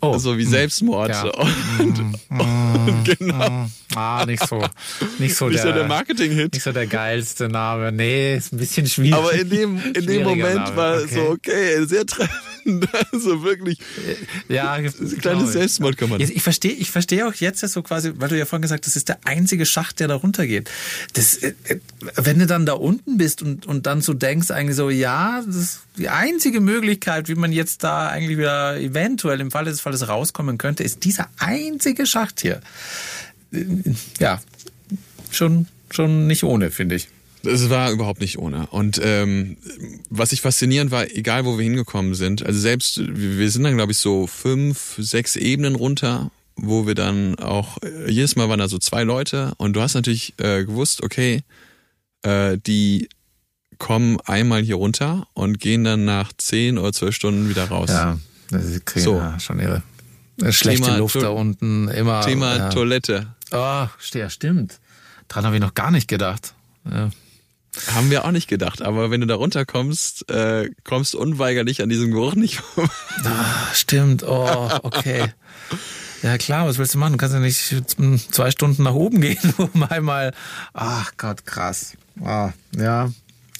[0.00, 0.12] Oh.
[0.12, 1.10] Also wie Selbstmord.
[1.10, 1.24] Ja.
[1.78, 1.98] Und,
[2.30, 3.68] und genau.
[3.94, 4.62] Ah, nicht so.
[5.18, 6.52] Nicht so Nicht der, so der Marketing-Hit.
[6.52, 7.92] Nicht so der geilste Name.
[7.92, 9.14] Nee, ist ein bisschen schwierig.
[9.14, 11.14] Aber in dem, in dem Moment Name, war okay.
[11.14, 12.32] so, okay, sehr treffend.
[13.12, 13.78] Also wirklich,
[14.48, 14.78] ja,
[15.20, 15.50] kleines ich.
[15.50, 16.20] Selbstmord kann man.
[16.20, 18.92] Jetzt, ich verstehe, ich verstehe auch jetzt so quasi, weil du ja vorhin gesagt hast,
[18.92, 20.70] das ist der einzige Schacht, der da runtergeht.
[21.14, 21.78] Das, äh, äh,
[22.16, 25.56] wenn du dann da unten bist und, und dann so denkst, eigentlich so, ja, das
[25.56, 30.08] ist die einzige Möglichkeit, wie man jetzt da eigentlich wieder eventuell im Falle des Falles
[30.08, 32.60] rauskommen könnte, ist dieser einzige Schacht hier.
[33.52, 33.64] Äh,
[34.18, 34.40] Ja,
[35.30, 37.08] schon, schon nicht ohne, finde ich.
[37.44, 38.66] Es war überhaupt nicht ohne.
[38.68, 39.56] Und ähm,
[40.10, 43.92] was ich faszinierend war, egal wo wir hingekommen sind, also selbst, wir sind dann, glaube
[43.92, 48.68] ich, so fünf, sechs Ebenen runter, wo wir dann auch, äh, jedes Mal waren da
[48.68, 51.42] so zwei Leute und du hast natürlich äh, gewusst, okay,
[52.22, 53.08] äh, die
[53.78, 57.90] kommen einmal hier runter und gehen dann nach zehn oder zwölf Stunden wieder raus.
[57.90, 58.18] Ja,
[58.50, 59.14] sie kriegen So.
[59.14, 59.82] ja schon ihre
[60.42, 61.86] äh, schlechte Thema Luft To- da unten.
[61.88, 62.22] Immer.
[62.22, 62.68] Thema ja.
[62.70, 63.28] Toilette.
[63.52, 64.80] Oh, ja, stimmt.
[65.28, 66.54] Dran habe ich noch gar nicht gedacht.
[66.90, 67.10] Ja.
[67.94, 71.88] Haben wir auch nicht gedacht, aber wenn du da runterkommst, äh, kommst du unweigerlich an
[71.88, 72.90] diesem Geruch nicht vorbei.
[73.24, 74.22] Ah, stimmt.
[74.22, 75.32] Oh, okay.
[76.22, 77.12] Ja klar, was willst du machen?
[77.12, 80.32] Du kannst ja nicht zwei Stunden nach oben gehen, um einmal.
[80.72, 81.92] Ach Gott, krass.
[82.24, 83.10] Ah, ja,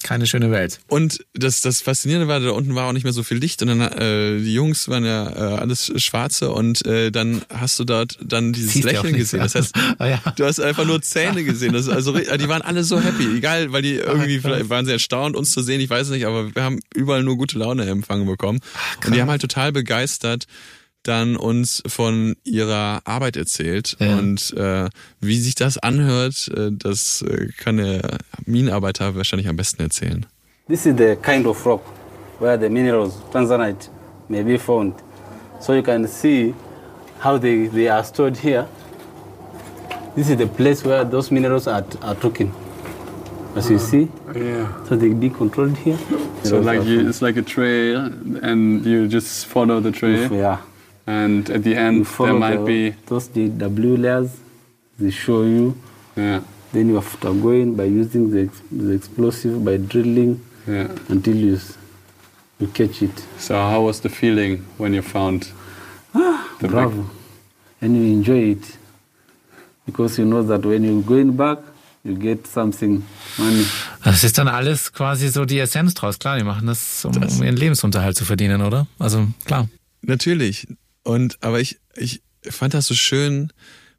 [0.03, 0.79] keine schöne Welt.
[0.87, 3.67] Und das, das Faszinierende war, da unten war auch nicht mehr so viel Licht und
[3.67, 8.17] dann äh, die Jungs waren ja äh, alles Schwarze und äh, dann hast du dort
[8.23, 9.39] dann dieses Siehst Lächeln gesehen.
[9.39, 10.21] Das heißt, Ah, ja.
[10.35, 11.73] du hast einfach nur Zähne gesehen.
[11.73, 14.91] Das ist also die waren alle so happy, egal, weil die irgendwie vielleicht waren sie
[14.91, 15.81] erstaunt, uns zu sehen.
[15.81, 18.59] Ich weiß nicht, aber wir haben überall nur gute Laune empfangen bekommen
[19.05, 20.45] und die haben halt total begeistert
[21.03, 24.17] dann uns von ihrer Arbeit erzählt Ja.
[24.17, 24.89] und äh,
[25.21, 30.25] wie sich das anhört, äh, das äh, kann der Minenarbeiter wahrscheinlich am besten erzählen.
[30.67, 31.81] This is the kind of rock
[32.39, 33.89] where the minerals, tanzanite,
[34.27, 34.93] may be found.
[35.59, 36.53] So you can see
[37.23, 38.67] how they, they are stored here.
[40.15, 42.51] This is the place where those minerals are, are taken.
[43.55, 44.67] As you see, Yeah.
[44.87, 45.97] so they decontrolled here.
[46.43, 48.11] So like you, it's like a trail,
[48.43, 50.57] and you just follow the trail, yeah.
[51.09, 54.29] And at the end there might the, be those the W layers.
[54.99, 55.73] They show you.
[56.17, 56.41] yeah,
[56.73, 60.87] Then you have to go in by using the, ex- the explosive by drilling yeah.
[61.09, 61.77] until you s-
[62.59, 63.17] you catch it.
[63.37, 65.47] So how was the feeling when you found
[66.13, 67.05] the big- Bravo.
[67.81, 68.77] And you enjoy it.
[69.85, 71.59] Because you know that when you're going back,
[72.03, 73.01] you get something
[73.37, 73.65] money.
[74.03, 76.19] Das ist dann alles quasi so die Essenz draus.
[76.19, 78.85] Klar, die machen das, um, um ihren Lebensunterhalt zu verdienen, oder?
[78.99, 79.67] Also klar.
[80.01, 80.67] Natürlich.
[81.03, 83.51] Und aber ich, ich fand das so schön,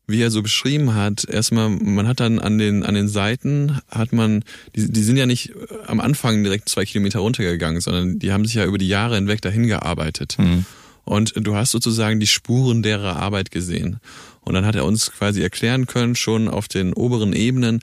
[0.07, 1.25] wie er so beschrieben hat.
[1.25, 4.45] Erstmal, man hat dann an den an den Seiten hat man,
[4.75, 5.53] die, die sind ja nicht
[5.87, 9.41] am Anfang direkt zwei Kilometer runtergegangen, sondern die haben sich ja über die Jahre hinweg
[9.41, 10.37] dahin gearbeitet.
[11.05, 13.99] Und du hast sozusagen die Spuren derer Arbeit gesehen.
[14.43, 17.81] Und dann hat er uns quasi erklären können, schon auf den oberen Ebenen,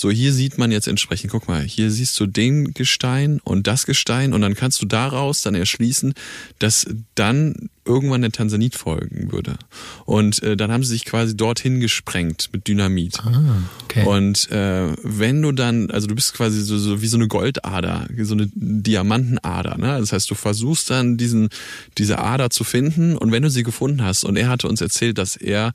[0.00, 3.86] so hier sieht man jetzt entsprechend, guck mal, hier siehst du den Gestein und das
[3.86, 6.14] Gestein und dann kannst du daraus dann erschließen,
[6.58, 9.56] dass dann irgendwann der Tansanit folgen würde.
[10.04, 13.18] Und äh, dann haben sie sich quasi dorthin gesprengt mit Dynamit.
[13.20, 14.04] Ah, okay.
[14.04, 18.06] Und äh, wenn du dann, also du bist quasi so, so wie so eine Goldader,
[18.20, 19.78] so eine Diamantenader.
[19.78, 19.98] Ne?
[19.98, 21.48] Das heißt, du versuchst dann diesen
[21.96, 25.18] diese Ader zu finden und wenn du sie gefunden hast und er hatte uns erzählt,
[25.18, 25.72] dass er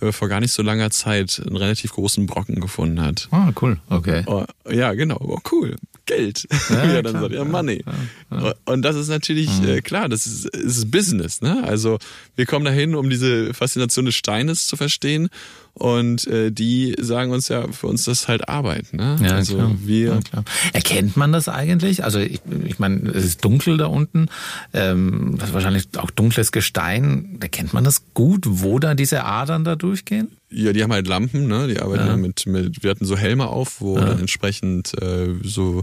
[0.00, 3.28] äh, vor gar nicht so langer Zeit einen relativ großen Brocken gefunden hat.
[3.30, 3.78] Ah, cool.
[3.88, 4.22] Okay.
[4.26, 5.18] Oh, ja, genau.
[5.20, 5.76] Oh, cool.
[6.06, 6.46] Geld.
[6.68, 7.22] Ja, Wie er dann klar.
[7.22, 7.84] sagt, ja, Money.
[8.30, 8.54] ja, ja.
[8.64, 11.40] Und das ist natürlich äh, klar, das ist, ist Business.
[11.40, 11.62] Ne?
[11.64, 11.98] Also
[12.36, 15.28] wir kommen dahin, um diese Faszination des Steines zu verstehen.
[15.74, 18.92] Und äh, die sagen uns ja, für uns das ist halt Arbeit.
[18.92, 19.16] Ne?
[19.22, 19.72] Ja, also klar.
[19.78, 20.44] wir Ja, klar.
[20.72, 22.04] Erkennt man das eigentlich?
[22.04, 24.26] Also ich, ich meine, es ist dunkel da unten,
[24.72, 27.38] ähm, das ist wahrscheinlich auch dunkles Gestein.
[27.40, 30.28] Erkennt man das gut, wo da diese Adern da durchgehen?
[30.50, 31.68] Ja, die haben halt Lampen, ne?
[31.68, 32.10] Die arbeiten Ja.
[32.10, 32.16] ja.
[32.16, 35.82] mit, mit, wir hatten so Helme auf, wo dann entsprechend äh, so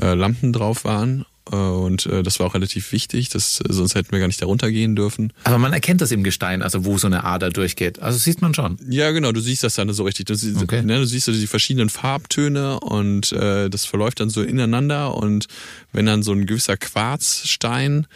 [0.00, 1.24] äh, Lampen drauf waren.
[1.50, 4.70] Äh, und äh, das war auch relativ wichtig, das, sonst hätten wir gar nicht darunter
[4.70, 5.32] gehen dürfen.
[5.44, 8.00] Aber man erkennt das im Gestein, also wo so eine Ader durchgeht.
[8.00, 8.78] Also sieht man schon.
[8.88, 10.26] Ja, genau, du siehst das dann so richtig.
[10.26, 10.82] Du siehst, Okay.
[10.82, 15.46] ne, du siehst so die verschiedenen Farbtöne und äh, das verläuft dann so ineinander und
[15.92, 18.06] wenn dann so ein gewisser Quarzstein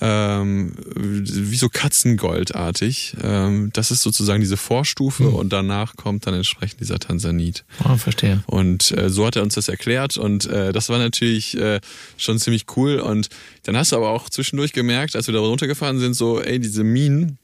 [0.00, 3.16] ähm, wie so Katzengoldartig.
[3.22, 7.64] Ähm, das ist sozusagen diese Vorstufe und danach kommt dann entsprechend dieser Tansanit.
[7.84, 8.42] Oh, verstehe.
[8.46, 11.80] Und äh, so hat er uns das erklärt und äh, das war natürlich äh,
[12.16, 13.00] schon ziemlich cool.
[13.00, 13.28] Und
[13.64, 16.84] dann hast du aber auch zwischendurch gemerkt, als wir da runtergefahren sind, so, ey, diese
[16.84, 17.38] Minen,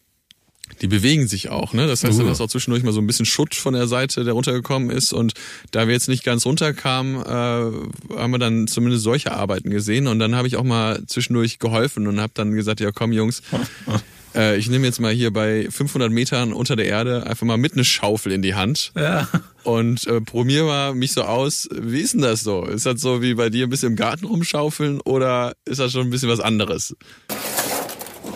[0.83, 1.87] die bewegen sich auch, ne?
[1.87, 2.23] Das heißt, Uh.
[2.25, 5.13] du hast auch zwischendurch mal so ein bisschen Schutt von der Seite, der runtergekommen ist.
[5.13, 5.33] Und
[5.71, 10.07] da wir jetzt nicht ganz runterkamen, äh, haben wir dann zumindest solche Arbeiten gesehen.
[10.07, 13.43] Und dann habe ich auch mal zwischendurch geholfen und habe dann gesagt, ja komm Jungs,
[14.35, 17.73] äh, ich nehme jetzt mal hier bei 500 Metern unter der Erde einfach mal mit
[17.73, 19.29] eine Schaufel in die Hand Ja.
[19.63, 21.69] und äh, probier mal mich so aus.
[21.73, 22.65] Wie ist denn das so?
[22.67, 26.03] Ist das so wie bei dir ein bisschen im Garten rumschaufeln oder ist das schon
[26.03, 26.95] ein bisschen was anderes?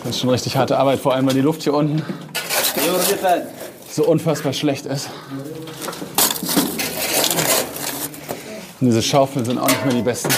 [0.03, 2.01] Das ist schon richtig harte Arbeit, vor allem weil die Luft hier unten
[3.89, 5.09] so unfassbar schlecht ist.
[8.79, 10.33] Und diese Schaufeln sind auch nicht mehr die besten.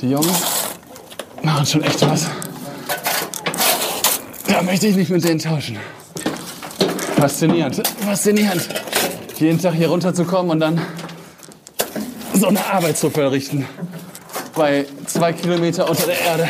[0.00, 0.28] Die Jungs
[1.42, 2.26] machen schon echt was.
[4.46, 5.78] Da möchte ich nicht mit denen tauschen.
[7.16, 8.68] Faszinierend, faszinierend.
[9.38, 10.80] Jeden Tag hier runterzukommen und dann
[12.34, 13.66] so eine Arbeit zu verrichten.
[14.54, 16.48] Bei zwei Kilometer unter der Erde.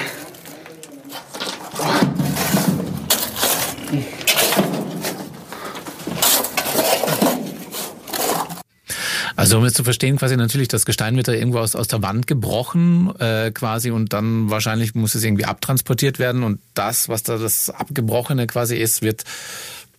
[9.45, 12.01] Also um jetzt zu verstehen, quasi natürlich, das Gestein wird da irgendwo aus, aus der
[12.01, 17.25] Wand gebrochen, äh, quasi, und dann wahrscheinlich muss es irgendwie abtransportiert werden und das, was
[17.25, 19.25] da das Abgebrochene quasi ist, wird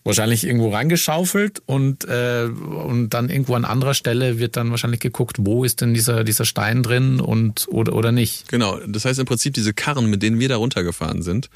[0.04, 5.38] wahrscheinlich irgendwo reingeschaufelt und, äh, und dann irgendwo an anderer Stelle wird dann wahrscheinlich geguckt,
[5.40, 8.48] wo ist denn dieser, dieser Stein drin und oder, oder nicht.
[8.48, 11.52] Genau, das heißt im Prinzip, diese Karren, mit denen wir da runtergefahren sind,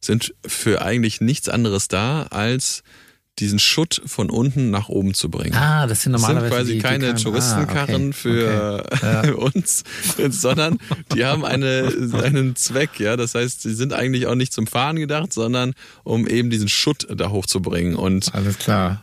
[0.00, 2.82] sind für eigentlich nichts anderes da, als
[3.38, 5.54] diesen Schutt von unten nach oben zu bringen.
[5.54, 7.22] Ah, das sind Das normalerweise sind quasi die, die keine Karren.
[7.22, 8.12] Touristenkarren ah, okay.
[8.12, 9.30] für Okay.
[9.36, 9.84] uns,
[10.30, 10.78] sondern
[11.14, 13.16] die haben eine, einen Zweck, ja.
[13.16, 15.74] Das heißt, sie sind eigentlich auch nicht zum Fahren gedacht, sondern
[16.04, 17.96] um eben diesen Schutt da hochzubringen.
[17.96, 19.02] Und Alles klar.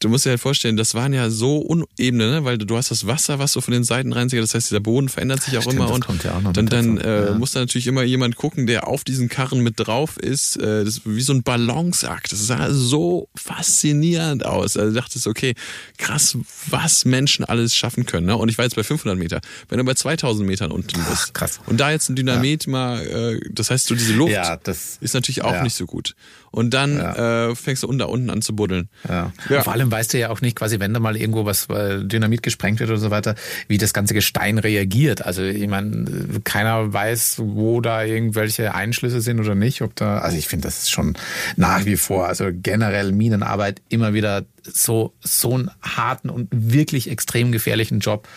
[0.00, 2.44] Du musst dir halt vorstellen, das waren ja so unebene, ne?
[2.44, 4.42] weil du hast das Wasser, was so von den Seiten reinzieht.
[4.42, 7.26] Das heißt, dieser Boden verändert sich auch Stimmt, immer und ja auch dann, dann äh,
[7.26, 7.34] Ja.
[7.34, 10.56] muss da natürlich immer jemand gucken, der auf diesen Karren mit drauf ist.
[10.56, 12.32] Äh, das ist wie so ein Balanceakt.
[12.32, 14.76] Das sah so faszinierend aus.
[14.76, 15.54] Also du dachtest, okay,
[15.98, 16.36] krass,
[16.68, 18.26] was Menschen alles schaffen können.
[18.26, 18.36] Ne?
[18.36, 19.40] Und ich war jetzt bei 500 Meter.
[19.68, 21.60] Wenn du bei 2000 Metern unten bist krass.
[21.66, 25.14] und da jetzt ein Dynamit mal, äh, das heißt, so diese Luft Ja, das- ist
[25.14, 25.62] natürlich auch ja.
[25.62, 26.14] nicht so gut.
[26.50, 28.88] Und dann äh, fängst du unten da unten an zu buddeln.
[29.08, 29.32] Ja.
[29.48, 29.62] Ja.
[29.62, 32.42] Vor allem weißt du ja auch nicht, quasi, wenn da mal irgendwo was äh, Dynamit
[32.42, 33.34] gesprengt wird oder so weiter,
[33.68, 35.24] wie das ganze Gestein reagiert.
[35.24, 39.82] Also ich meine, keiner weiß, wo da irgendwelche Einschlüsse sind oder nicht.
[39.82, 41.14] Ob da, also ich finde, das ist schon
[41.56, 47.52] nach wie vor, also generell Minenarbeit immer wieder so so einen harten und wirklich extrem
[47.52, 48.28] gefährlichen Job.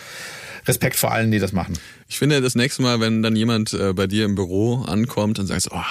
[0.65, 1.73] Respekt vor allen, die das machen.
[2.07, 5.47] Ich finde, das nächste Mal, wenn dann jemand äh, bei dir im Büro ankommt und
[5.47, 5.81] sagt, oh,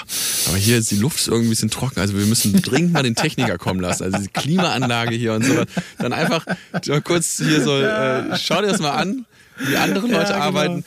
[0.49, 3.15] aber hier ist die Luft irgendwie ein bisschen trocken, also wir müssen dringend mal den
[3.15, 5.65] Techniker kommen lassen, also diese Klimaanlage hier und so,
[5.99, 6.47] dann einfach
[7.05, 9.27] kurz hier so, äh, schau dir das mal an,
[9.59, 10.45] wie andere Leute genau.
[10.45, 10.85] arbeiten.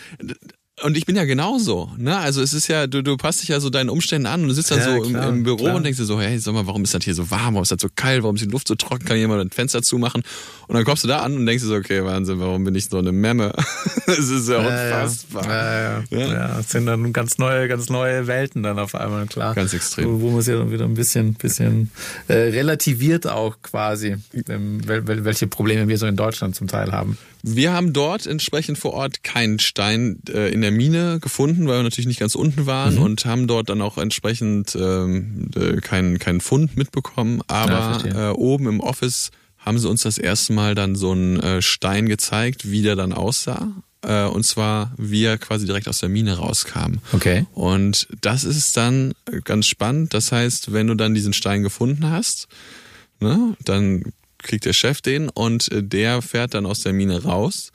[0.84, 2.18] Und ich bin ja genauso, ne?
[2.18, 4.54] Also es ist ja, du, du passt dich ja so deinen Umständen an und du
[4.54, 5.76] sitzt dann Ja, so im, klar, im Büro klar.
[5.76, 7.72] und denkst dir so, hey, sag mal, warum ist das hier so warm, warum ist
[7.72, 10.24] das so kalt, warum ist die Luft so trocken, kann jemand ein Fenster zumachen?
[10.68, 12.88] Und dann kommst du da an und denkst dir so, okay, Wahnsinn, warum bin ich
[12.88, 13.54] so eine Memme?
[14.08, 15.46] Es ist ja unfassbar.
[15.46, 16.04] Ja, ja.
[16.12, 16.34] Ja.
[16.34, 16.60] ja.
[16.60, 19.56] es sind dann ganz neue, ganz neue Welten dann auf einmal, klar.
[19.56, 20.06] Ganz extrem.
[20.06, 21.90] Wo, wo man sich dann wieder ein bisschen, bisschen
[22.28, 24.18] äh, relativiert auch quasi,
[24.48, 27.18] ähm, wel, wel, welche Probleme wir so in Deutschland zum Teil haben.
[27.48, 31.84] Wir haben dort entsprechend vor Ort keinen Stein äh, in der Mine gefunden, weil wir
[31.84, 33.02] natürlich nicht ganz unten waren Mhm.
[33.02, 37.42] und haben dort dann auch entsprechend ähm, äh, keinen keinen Fund mitbekommen.
[37.50, 38.30] Ja, Aber verstehe.
[38.30, 39.30] äh, oben im Office
[39.60, 43.14] haben sie uns das erste Mal dann so einen äh, Stein gezeigt, wie der dann
[43.14, 43.68] aussah.
[44.02, 46.98] Äh, und zwar, wie er quasi direkt aus der Mine rauskam.
[47.14, 47.46] Okay.
[47.54, 50.14] Und das ist dann ganz spannend.
[50.16, 52.48] Das heißt, wenn du dann diesen Stein gefunden hast,
[53.20, 54.04] ne, dann
[54.46, 57.72] kriegt der Chef den und äh, der fährt dann aus der Mine raus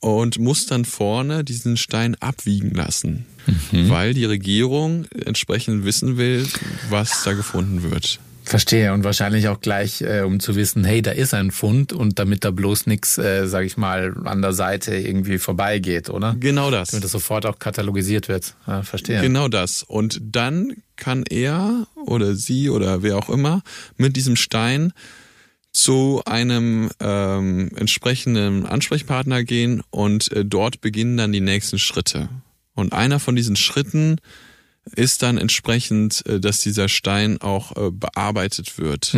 [0.00, 3.26] und muss dann vorne diesen Stein abwiegen lassen,
[3.72, 6.46] weil die Regierung entsprechend wissen will,
[6.90, 8.20] was da gefunden wird.
[8.46, 12.20] Verstehe und wahrscheinlich auch gleich, äh, um zu wissen, hey, da ist ein Fund und
[12.20, 16.36] damit da bloß nichts, äh, sag ich mal, an der Seite irgendwie vorbeigeht, oder?
[16.38, 16.90] Genau das.
[16.90, 18.54] Damit das sofort auch katalogisiert wird.
[18.68, 19.20] Ja, verstehe.
[19.20, 19.82] Genau das.
[19.82, 23.62] Und dann kann er oder sie oder wer auch immer
[23.96, 24.92] mit diesem Stein
[25.76, 32.30] zu einem ähm, entsprechenden Ansprechpartner gehen und äh, dort beginnen dann die nächsten Schritte.
[32.74, 34.16] Und einer von diesen Schritten
[34.94, 39.12] ist dann entsprechend, äh, dass dieser Stein auch äh, bearbeitet wird.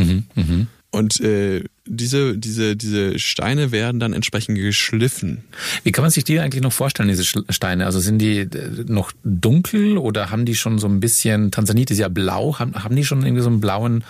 [0.91, 5.45] Und äh, diese, diese, diese Steine werden dann entsprechend geschliffen.
[5.85, 7.87] Wie kann man sich die eigentlich noch vorstellen, diese Steine?
[7.87, 11.99] Also sind die äh, noch dunkel oder haben die schon so ein bisschen, Tansanit ist
[11.99, 14.03] ja blau, haben, haben die schon irgendwie so einen blauen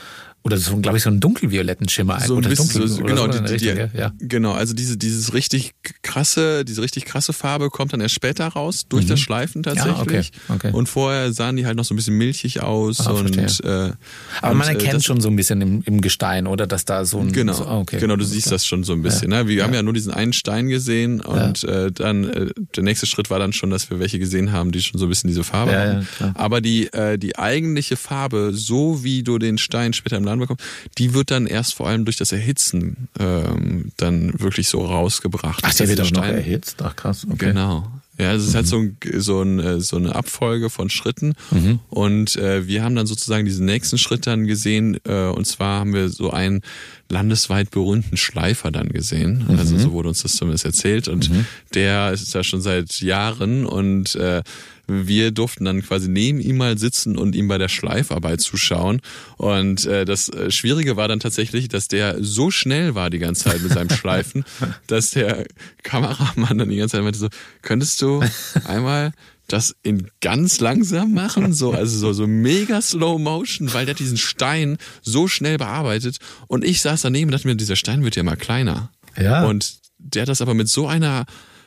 [0.49, 2.21] oder so, glaube ich, so einen dunkelvioletten Schimmer?
[2.21, 3.67] so ein oder bisschen, dunkel, so, genau, so die, die,
[3.99, 4.13] ja.
[4.19, 8.87] genau, also diese, dieses richtig krasse, diese richtig krasse Farbe kommt dann erst später raus,
[8.89, 10.33] durch das Schleifen tatsächlich.
[10.49, 10.55] Mhm.
[10.55, 10.71] okay, okay.
[10.73, 13.89] Und vorher sahen die halt noch so ein bisschen milchig aus Ah, und, verstehe.
[13.89, 13.93] äh,
[14.41, 16.67] Aber und, man äh, erkennt das- schon so ein bisschen im, im Gestein, oder?
[16.67, 17.33] Dass da so ein.
[17.33, 17.99] Genau, so, ah, okay.
[18.01, 19.31] genau, du siehst das schon so ein bisschen.
[19.31, 19.47] Ne?
[19.49, 22.47] Wir haben ja nur diesen einen Stein gesehen und äh, dann äh,
[22.77, 25.09] der nächste Schritt war dann schon, dass wir welche gesehen haben, die schon so ein
[25.09, 26.09] bisschen diese Farbe Ja, haben.
[26.21, 26.33] ja.
[26.35, 30.65] Aber die äh, die eigentliche Farbe, so wie du den Stein später im Laden bekommst,
[30.99, 35.63] die wird dann erst vor allem durch das Erhitzen ähm, dann wirklich so rausgebracht.
[35.65, 36.83] Ach, der wird auch dieser noch erhitzt?
[36.83, 37.27] Ach, krass.
[37.29, 37.47] Okay.
[37.49, 37.91] Genau.
[38.21, 38.69] Ja, es ist halt Mhm.
[38.69, 41.35] so, ein, so, ein, äh, so eine Abfolge von Schritten.
[41.53, 41.79] Mhm.
[41.89, 44.99] Und äh, wir haben dann sozusagen diesen nächsten Schritt dann gesehen.
[45.05, 46.63] Äh, und zwar haben wir so einen
[47.09, 49.45] landesweit berühmten Schleifer dann gesehen.
[49.49, 49.59] Mhm.
[49.59, 51.07] Also so wurde uns das zumindest erzählt.
[51.07, 51.31] Und
[51.75, 54.43] der ist ja schon seit Jahren und äh,
[54.89, 59.01] wir durften dann quasi neben ihm mal sitzen und ihm bei der Schleifarbeit zuschauen.
[59.37, 63.45] Und äh, das äh, Schwierige war dann tatsächlich, dass der so schnell war die ganze
[63.45, 64.45] Zeit mit seinem Schleifen,
[64.87, 65.47] dass der
[65.83, 67.29] Kameramann dann die ganze Zeit meinte so,
[67.63, 68.25] könntest du
[68.65, 69.13] einmal
[69.47, 73.99] das in ganz langsam machen, so also so so mega Slow Motion, weil der hat
[73.99, 76.19] diesen Stein so schnell bearbeitet
[76.49, 78.91] und ich saß daneben und dachte mir, dieser Stein wird ja mal kleiner.
[79.19, 79.47] Ja.
[79.47, 81.25] Und der hat das aber mit so einer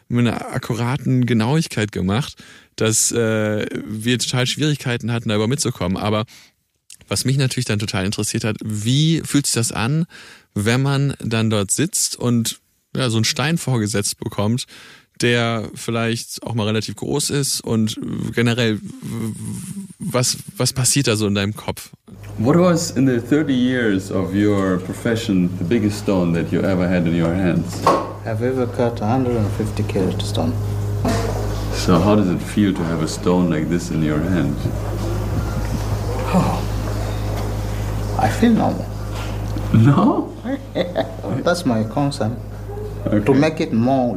[0.07, 2.36] mit einer akkuraten Genauigkeit gemacht,
[2.82, 5.98] dass äh, wir total Schwierigkeiten hatten, da über mitzukommen.
[5.98, 6.26] Aber
[7.08, 10.08] was mich natürlich dann total interessiert hat, wie fühlt sich das an,
[10.56, 12.60] wenn man dann dort sitzt und
[12.96, 14.66] ja, so einen Stein vorgesetzt bekommt,
[15.22, 18.00] der vielleicht auch mal relativ groß ist und
[18.34, 18.80] generell,
[20.00, 21.92] was, was passiert da so in deinem Kopf?
[22.40, 26.90] What was in the 30 years of your profession the biggest stone that you ever
[26.90, 27.84] had in your hands?
[28.26, 30.54] I've ever cut 150 carat stone.
[31.74, 34.55] So how does it feel to have a stone like this in your hand?
[36.34, 38.86] Oh, I feel normal.
[39.74, 40.34] No?
[41.43, 42.39] That's my concern.
[43.26, 44.15] To make it more,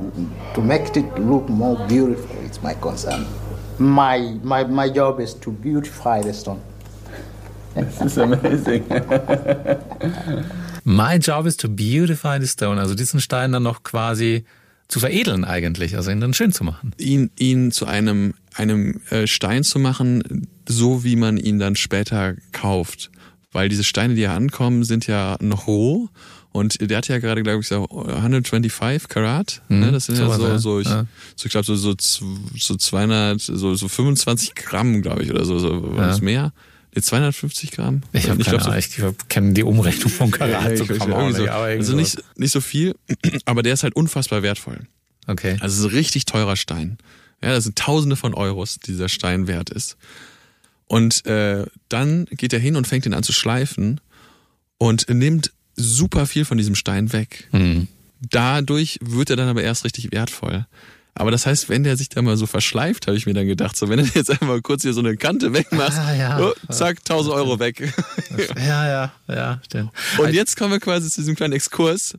[0.55, 3.27] to make it look more beautiful, it's my concern.
[3.79, 6.61] My, my, my job is to beautify the stone.
[7.75, 8.87] This is amazing.
[10.85, 12.79] My job is to beautify the stone.
[12.79, 14.45] Also diesen Stein dann noch quasi
[14.89, 16.93] zu veredeln eigentlich, also ihn dann schön zu machen.
[16.99, 22.35] ihn, ihn zu einem, einem äh, Stein zu machen, so wie man ihn dann später
[22.53, 23.11] kauft.
[23.53, 26.09] Weil diese Steine, die ja ankommen, sind ja noch roh.
[26.51, 29.63] Und der hat ja gerade, glaube ich, so 125 Karat.
[29.69, 29.91] ne?
[29.93, 31.07] Das sind ja so, so, ich, Ja.
[31.37, 35.59] so ich glaube, so, so, so 200, so, so 25 Gramm, glaube ich, oder so.
[35.59, 36.09] so Ja.
[36.09, 36.53] Was mehr?
[36.95, 38.03] Nee, 250 Gramm?
[38.13, 40.91] Ich habe Ich keine glaub, so Ahnung, ich kenne die Umrechnung von Karat so ich-
[40.91, 41.47] ich- so.
[41.49, 42.95] Also nicht, nicht so viel,
[43.47, 44.81] aber der ist halt unfassbar wertvoll.
[45.27, 45.57] Okay.
[45.61, 46.99] Also es ist ein richtig teurer Stein.
[47.43, 49.97] Ja, das sind Tausende von Euros, die dieser Stein wert ist.
[50.87, 54.01] Und äh, dann geht er hin und fängt ihn an zu schleifen
[54.79, 57.49] und nimmt super viel von diesem Stein weg.
[57.51, 57.89] Hm.
[58.21, 60.67] Dadurch wird er dann aber erst richtig wertvoll.
[61.17, 63.77] Aber das heißt, wenn der sich da mal so verschleift, habe ich mir dann gedacht,
[63.77, 66.41] so wenn er jetzt einmal kurz hier so eine Kante wegmacht, Ah, ja.
[66.41, 67.93] oh, zack, 1000 Euro weg.
[68.59, 69.91] Ja, ja, ja, stimmt.
[70.19, 72.17] Und jetzt kommen wir quasi zu diesem kleinen Exkurs.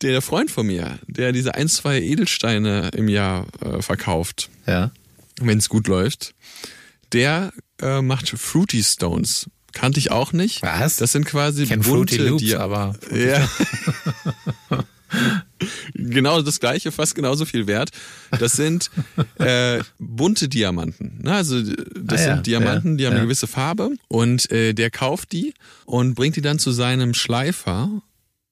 [0.00, 4.90] Der Freund von mir, der diese ein, zwei Edelsteine im Jahr äh, verkauft, Ja.
[5.40, 6.34] wenn es gut läuft,
[7.12, 7.52] der
[7.82, 9.50] äh, macht Fruity Stones.
[9.74, 10.62] Kannte ich auch nicht.
[10.62, 10.96] Was?
[10.96, 13.46] Das sind quasi Ich kenn bunte Fruity Loops, Dia- aber ja.
[16.12, 17.90] genau das gleiche, fast genauso viel wert.
[18.38, 18.90] Das sind
[19.38, 21.20] äh, bunte Diamanten.
[21.22, 21.32] Ne?
[21.34, 22.34] Also das Ah, ja.
[22.34, 23.20] sind Diamanten, die Ja, haben ja.
[23.20, 25.54] eine gewisse Farbe und äh, der kauft die
[25.86, 27.90] und bringt die dann zu seinem Schleifer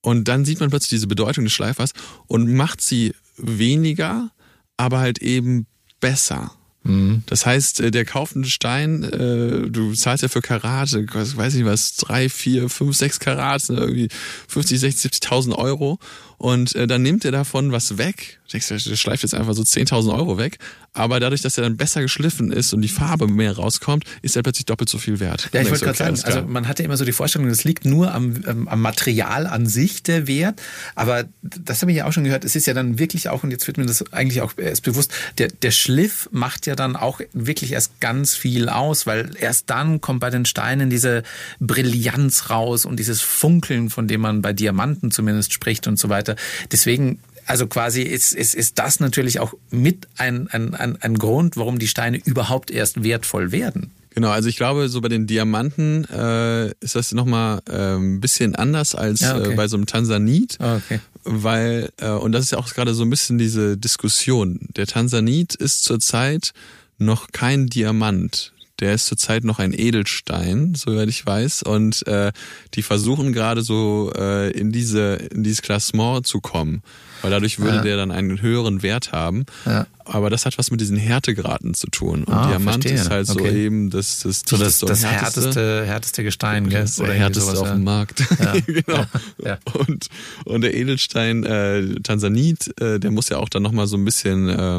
[0.03, 1.93] und dann sieht man plötzlich diese Bedeutung des Schleifers
[2.27, 4.31] und macht sie weniger,
[4.77, 5.67] aber halt eben
[6.01, 6.53] besser.
[6.83, 7.23] Mhm.
[7.27, 11.65] Das heißt, äh, der kauft einen Stein, äh, du zahlst ja für Karate, weiß ich
[11.67, 14.09] was, drei, vier, fünf, sechs Karat, sind irgendwie
[14.49, 15.99] 50, 60, 70.000 Euro.
[16.41, 18.41] Und äh, dann nimmt er davon was weg.
[18.47, 20.57] Du denkst, der der schleift jetzt einfach so 10.000 Euro weg.
[20.93, 24.43] Aber dadurch, dass er dann besser geschliffen ist und die Farbe mehr rauskommt, ist er
[24.43, 25.51] plötzlich doppelt so viel wert.
[25.53, 27.63] Ja, ich wollte denkst, gerade sagen, also man hat ja immer so die Vorstellung, das
[27.63, 30.61] liegt nur am, ähm, am Material an sich der Wert,
[30.97, 33.53] aber das habe ich ja auch schon gehört, es ist ja dann wirklich auch, und
[33.53, 37.21] jetzt wird mir das eigentlich auch erst bewusst, der, der Schliff macht ja dann auch
[37.33, 41.23] wirklich erst ganz viel aus, weil erst dann kommt bei den Steinen diese
[41.61, 46.30] Brillanz raus und dieses Funkeln, von dem man bei Diamanten zumindest spricht und so weiter.
[46.73, 51.57] Deswegen also quasi ist, ist, ist das natürlich auch mit ein, ein, ein, ein Grund,
[51.57, 53.91] warum die Steine überhaupt erst wertvoll werden.
[54.15, 58.55] Genau, also ich glaube, so bei den Diamanten äh, ist das nochmal äh, ein bisschen
[58.55, 59.53] anders als Ja, okay.
[59.53, 60.59] äh, bei so einem Tansanit.
[60.61, 61.01] Ah, okay.
[61.25, 64.69] Weil, äh, und das ist ja auch gerade so ein bisschen diese Diskussion.
[64.77, 66.53] Der Tansanit ist zurzeit
[66.99, 68.53] noch kein Diamant.
[68.81, 71.63] Der ist zurzeit noch ein Edelstein, soweit ich weiß.
[71.63, 72.33] Und äh,
[72.75, 76.83] die versuchen gerade so äh, in diese in dieses Klassement zu kommen.
[77.23, 77.83] Weil dadurch würde Ja.
[77.83, 79.45] der dann einen höheren Wert haben.
[79.67, 79.87] Ja.
[80.05, 82.25] Aber das hat was mit diesen Härtegraden zu tun.
[82.25, 82.95] Und Ah, Diamant verstehe.
[83.01, 83.65] ist halt so Okay.
[83.67, 86.81] eben das, das, So das, das und härteste, härteste Gestein, gell?
[86.83, 88.21] das Oder härteste sowas, auf dem Markt.
[88.41, 88.55] Ja.
[88.67, 89.05] genau.
[89.45, 89.59] Ja.
[89.75, 90.09] Und,
[90.45, 94.49] und der Edelstein äh, Tansanit, äh, der muss ja auch dann nochmal so ein bisschen
[94.49, 94.79] äh,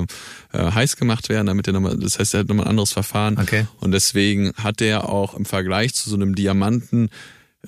[0.51, 3.37] äh, heiß gemacht werden, damit der nochmal, das heißt, er hat nochmal ein anderes Verfahren.
[3.39, 3.67] Okay.
[3.79, 7.09] Und deswegen hat der auch im Vergleich zu so einem Diamanten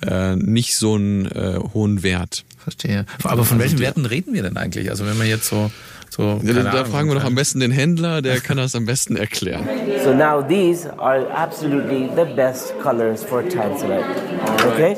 [0.02, 2.44] äh, nicht so einen äh, hohen Wert.
[2.58, 3.04] Verstehe.
[3.22, 4.88] Aber von Also welchen Werten reden wir denn eigentlich?
[4.90, 5.70] Also wenn man jetzt so,
[6.08, 8.74] so Ja, keine da Ahnung, fragen wir doch am besten den Händler, der kann das
[8.74, 9.68] am besten erklären.
[10.02, 14.04] So now these are absolutely the best colors for tanzanite.
[14.72, 14.96] Okay?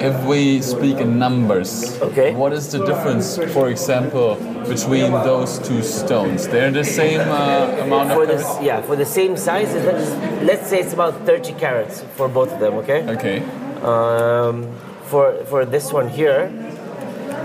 [0.00, 2.34] If we speak in numbers, Okay.
[2.36, 4.36] what is the difference, for example,
[4.68, 6.46] between those two stones?
[6.46, 8.62] They're the same uh, amount For of this, carats?
[8.62, 10.10] yeah, for the same size, let's,
[10.44, 12.74] let's say it's about 30 carats for both of them.
[12.74, 13.02] Okay.
[13.16, 13.42] Okay.
[13.82, 14.74] Um,
[15.04, 16.50] for for this one here,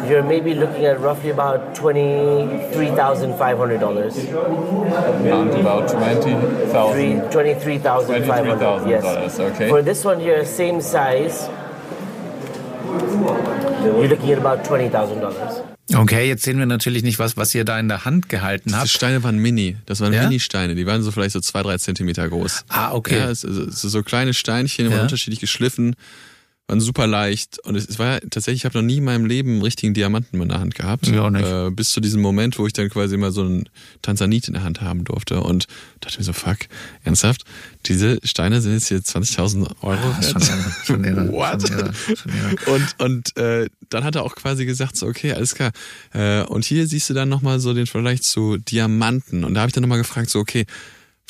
[0.08, 4.18] you're maybe looking at roughly about twenty three thousand five hundred dollars.
[4.18, 6.94] Around about 20,000.
[6.94, 8.60] Three twenty three thousand five hundred.
[8.60, 9.40] $23,000, Yes.
[9.40, 9.70] okay.
[9.70, 11.48] For this one here, same size.
[13.84, 15.62] You're looking at about twenty thousand dollars.
[15.94, 18.76] Okay, jetzt sehen wir natürlich nicht, was, was ihr da in der Hand gehalten Die
[18.76, 18.88] habt.
[18.90, 19.76] Steine waren mini.
[19.86, 20.24] Das waren Ja?
[20.24, 20.76] Mini-Steine.
[20.76, 22.64] Die waren so vielleicht so zwei, drei Zentimeter groß.
[22.70, 23.18] Ah, okay.
[23.20, 25.02] Ja, es, es, es ist so kleine Steinchen, immer Ja.
[25.02, 25.96] unterschiedlich geschliffen,
[26.74, 27.60] waren super leicht.
[27.60, 30.50] Und es, war tatsächlich, ich habe noch nie in meinem Leben einen richtigen Diamanten in
[30.50, 31.08] der Hand gehabt.
[31.08, 31.46] Ja, auch nicht.
[31.46, 33.70] Äh, bis zu diesem Moment, wo ich dann quasi mal so einen
[34.02, 35.42] Tanzanit in der Hand haben durfte.
[35.42, 35.68] Und
[36.02, 36.58] dachte mir so, fuck,
[37.04, 37.44] ernsthaft?
[37.86, 40.26] Diese Steine sind jetzt hier 20.000 Euro wert?
[40.26, 41.68] schon irre, schon irre, What?
[41.68, 42.74] schon irre, schon irre.
[42.74, 45.72] Und, und äh, dann hat er auch quasi gesagt, so, okay, alles klar.
[46.14, 49.44] Äh, und hier siehst du dann nochmal so den Vergleich zu Diamanten.
[49.44, 50.66] Und da habe ich dann nochmal gefragt, so, okay,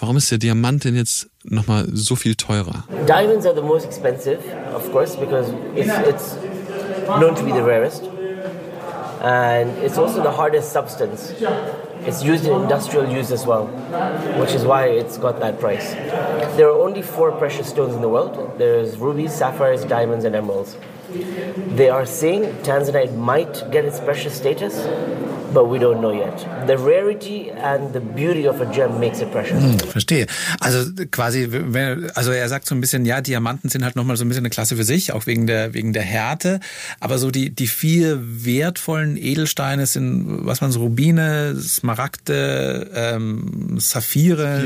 [0.03, 2.83] warum ist der Diamant denn jetzt nochmal so viel teurer?
[3.07, 4.39] Diamonds are the most expensive,
[4.75, 6.35] of course, because it's, it's
[7.07, 8.03] known to be the rarest.
[9.21, 11.33] And it's also the hardest substance.
[12.05, 13.67] It's used in industrial use as well,
[14.41, 15.93] which is why it's got that price.
[16.57, 18.35] There are only four precious stones in the world.
[18.57, 20.75] There's rubies, sapphires, diamonds, and emeralds.
[21.77, 24.75] They are saying Tanzanite might get its precious status,
[25.53, 26.45] but we don't know yet.
[26.67, 29.61] The rarity and the beauty of a gem makes it precious.
[29.61, 30.25] Hm, verstehe.
[30.59, 34.25] Also quasi, wenn- also er sagt so ein bisschen, ja, Diamanten sind halt nochmal so
[34.25, 36.59] ein bisschen eine Klasse für sich, auch wegen der, wegen der Härte.
[36.99, 44.63] Aber so die, die vier wertvollen Edelsteine sind, was man so Rubine, Smaragde, ähm, Saphire,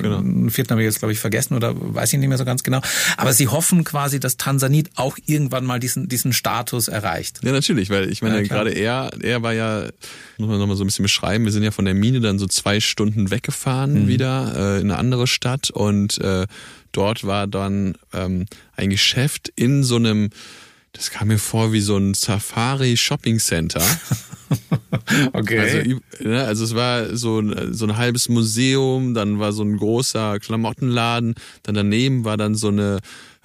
[0.00, 0.18] genau.
[0.18, 2.62] einen vierten habe ich jetzt, glaube ich, vergessen oder weiß ich nicht mehr so ganz
[2.62, 2.80] genau.
[3.16, 7.40] Aber sie hoffen quasi, dass Tansanit auch irgendwann mal diesen, diesen Status erreicht.
[7.42, 9.84] Ja, natürlich, weil ich meine, Ja, gerade er, er war ja,
[10.38, 12.46] muss man nochmal so ein bisschen beschreiben, wir sind ja von der Mine dann so
[12.46, 14.08] zwei Stunden weggefahren Mhm.
[14.08, 16.46] wieder äh, in eine andere Stadt und äh,
[16.92, 18.46] dort war dann ähm,
[18.76, 20.30] ein Geschäft in so einem,
[20.92, 23.82] das kam mir vor wie so ein Safari-Shopping-Center.
[25.32, 25.58] Okay.
[25.58, 29.76] Also, ne, also es war so ein, so ein halbes Museum, dann war so ein
[29.76, 32.98] großer Klamottenladen, dann daneben war dann so eine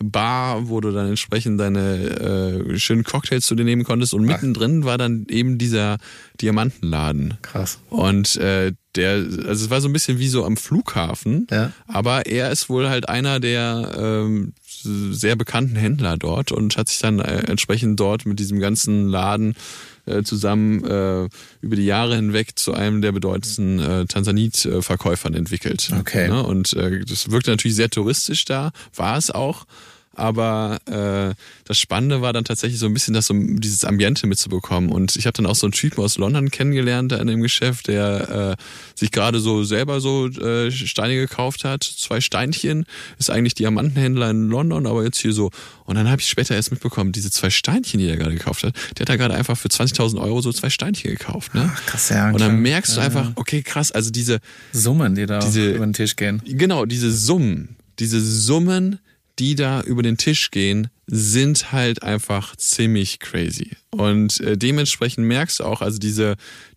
[0.03, 4.83] Bar, wo du dann entsprechend deine äh, schönen Cocktails zu dir nehmen konntest und mittendrin
[4.85, 5.97] war dann eben dieser
[6.41, 7.35] Diamantenladen.
[7.41, 7.79] Krass.
[7.89, 11.71] Und äh, der, also es war so ein bisschen wie so am Flughafen, Ja.
[11.87, 16.99] aber er ist wohl halt einer der ähm, sehr bekannten Händler dort und hat sich
[16.99, 19.53] dann äh, entsprechend dort mit diesem ganzen Laden
[20.05, 21.29] äh, zusammen äh,
[21.61, 25.91] über die Jahre hinweg zu einem der bedeutendsten äh, Tansanit-Verkäufern entwickelt.
[25.99, 26.27] Okay.
[26.27, 26.43] Ne?
[26.43, 29.65] Und äh, das wirkte natürlich sehr touristisch da, war es auch.
[30.21, 31.33] Aber äh,
[31.65, 34.91] das Spannende war dann tatsächlich so ein bisschen das, so dieses Ambiente mitzubekommen.
[34.91, 37.87] Und ich habe dann auch so einen Typen aus London kennengelernt da in dem Geschäft,
[37.87, 38.63] der äh,
[38.99, 41.83] sich gerade so selber so äh, Steine gekauft hat.
[41.83, 42.85] Zwei Steinchen,
[43.17, 45.49] ist eigentlich Diamantenhändler in London, aber jetzt hier so.
[45.85, 48.75] Und dann habe ich später erst mitbekommen, diese zwei Steinchen, die er gerade gekauft hat,
[48.97, 51.53] der hat da gerade einfach für 20.000 Euro so zwei Steinchen gekauft.
[51.55, 51.69] Ne?
[51.73, 52.29] Ach, krass, ja.
[52.31, 54.39] Und dann merkst du einfach, okay, krass, also diese,
[54.71, 56.41] Summen, die da diese- über den Tisch gehen.
[56.45, 58.99] Genau, diese Summen, diese Summen,
[59.41, 63.71] die da über den Tisch gehen, sind halt einfach ziemlich crazy.
[63.89, 66.35] Und äh, dementsprechend merkst du auch, also diese,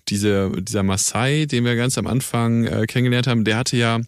[0.08, 4.00] diese, dieser Maasai, den wir ganz am Anfang äh, kennengelernt haben, der hatte ja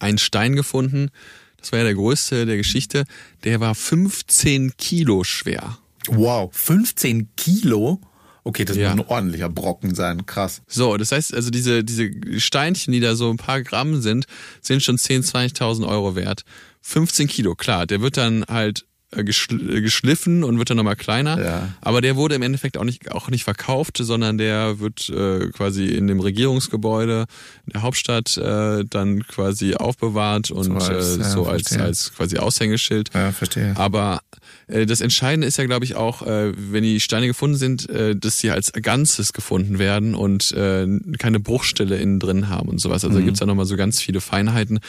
[0.00, 1.10] einen Stein gefunden,
[1.58, 3.04] das war ja der größte der Geschichte,
[3.44, 5.76] der war 15 Kilo schwer.
[6.08, 8.00] Wow, 15 Kilo?
[8.42, 8.94] Okay, das Ja.
[8.94, 10.24] muss ein ordentlicher Brocken sein.
[10.24, 10.62] Krass.
[10.66, 12.10] So, das heißt also, diese, diese
[12.40, 14.26] Steinchen, die da so ein paar Gramm sind,
[14.62, 16.44] sind schon 10.000, 20.000 Euro wert.
[16.88, 18.86] 15 Kilo, klar, der wird dann halt
[19.24, 21.42] geschl äh, geschliffen und wird dann nochmal kleiner.
[21.42, 21.68] Ja.
[21.80, 25.86] Aber der wurde im Endeffekt auch nicht, auch nicht verkauft, sondern der wird äh, quasi
[25.86, 27.26] in dem Regierungsgebäude
[27.66, 31.82] in der Hauptstadt äh, dann quasi aufbewahrt und So als, äh, ja, so als, verstehe.
[31.84, 33.10] als quasi Aushängeschild.
[33.14, 33.74] Ja, verstehe.
[33.76, 34.20] Aber
[34.66, 38.16] äh, das Entscheidende ist ja, glaube ich, auch, äh, wenn die Steine gefunden sind, äh,
[38.16, 40.86] dass sie als Ganzes gefunden werden und äh,
[41.18, 43.04] keine Bruchstelle innen drin haben und sowas.
[43.04, 44.80] Also da gibt's ja nochmal so ganz viele Feinheiten.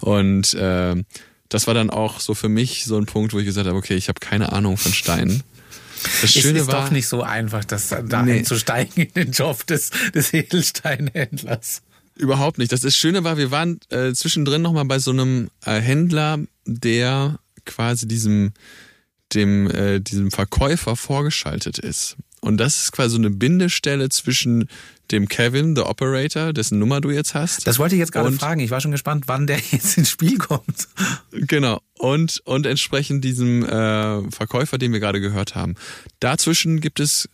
[0.00, 0.96] Und äh,
[1.48, 3.94] das war dann auch so für mich so ein Punkt, wo ich gesagt habe, okay,
[3.94, 5.42] ich habe keine Ahnung von Steinen.
[6.22, 8.38] Das Es Schöne ist war, doch nicht so einfach, das da Nee.
[8.38, 11.82] einzusteigen in den Job des, des Edelsteinhändlers.
[12.14, 12.72] Überhaupt nicht.
[12.72, 17.38] Das, das Schöne war, wir waren äh, zwischendrin nochmal bei so einem äh, Händler, der
[17.64, 18.52] quasi diesem,
[19.34, 22.16] dem, äh, diesem Verkäufer vorgeschaltet ist.
[22.40, 24.68] Und das ist quasi so eine Bindestelle zwischen
[25.10, 27.66] dem Kevin, der Operator, dessen Nummer du jetzt hast.
[27.66, 28.60] Das wollte ich jetzt gerade fragen.
[28.60, 30.88] Ich war schon gespannt, wann der jetzt ins Spiel kommt.
[31.32, 31.80] Genau.
[31.94, 35.74] Und, und entsprechend diesem äh, Verkäufer, den wir gerade gehört haben.
[36.20, 37.28] Dazwischen gibt es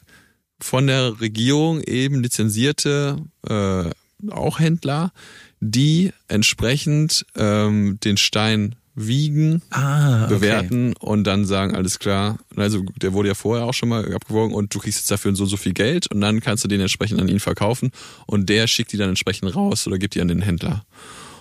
[0.61, 3.90] von der Regierung eben lizenzierte äh,
[4.30, 5.12] auch Händler,
[5.61, 13.12] die entsprechend ähm, den Stein wiegen, Ah, bewerten und dann sagen, alles klar, also der
[13.12, 15.57] wurde ja vorher auch schon mal abgewogen und du kriegst jetzt dafür so und so
[15.57, 17.90] viel Geld und dann kannst du den entsprechend an ihn verkaufen
[18.26, 20.84] und der schickt die dann entsprechend raus oder gibt die an den Händler.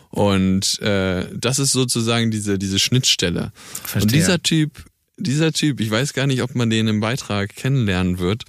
[0.09, 3.51] Und äh, das ist sozusagen diese, diese Schnittstelle.
[3.83, 4.01] Verstehe.
[4.03, 4.85] Und dieser Typ,
[5.17, 8.43] dieser Typ, ich weiß gar nicht, ob man den im Beitrag kennenlernen wird,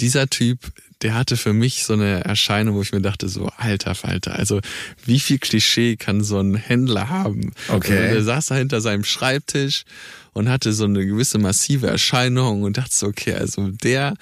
[0.00, 0.58] dieser Typ,
[1.02, 4.60] der hatte für mich so eine Erscheinung, wo ich mir dachte, so, alter Falter, also
[5.04, 7.52] wie viel Klischee kann so ein Händler haben?
[7.68, 7.98] Okay.
[7.98, 9.84] Also, der saß da hinter seinem Schreibtisch
[10.32, 14.14] und hatte so eine gewisse massive Erscheinung und dachte so, okay, also der,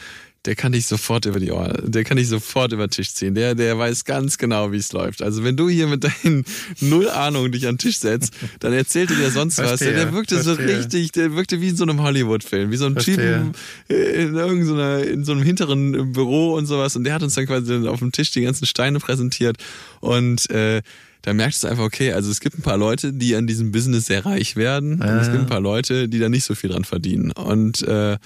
[0.46, 3.34] der kann dich sofort über die Ohren, der kann dich sofort über den Tisch ziehen.
[3.34, 5.20] Der, der weiß ganz genau, wie es läuft.
[5.22, 6.44] Also wenn du hier mit deinen
[6.80, 9.66] Null Ahnung dich an den Tisch setzt, dann erzählt er dir sonst was.
[9.68, 10.78] Verstehe, Der wirkte so verstehe.
[10.78, 13.16] richtig, der wirkte wie in so einem Hollywood-Film, wie so ein Verstehe.
[13.16, 13.52] Typen
[13.88, 16.96] in irgendeiner, in so einem hinteren Büro und sowas.
[16.96, 19.56] Und der hat uns dann quasi auf dem Tisch die ganzen Steine präsentiert
[20.00, 20.82] und äh,
[21.22, 24.06] da merkst du einfach, okay, also es gibt ein paar Leute, die an diesem Business
[24.06, 26.84] sehr reich werden und es gibt ein paar Leute, die da nicht so viel dran
[26.84, 27.32] verdienen.
[27.32, 28.16] Und äh,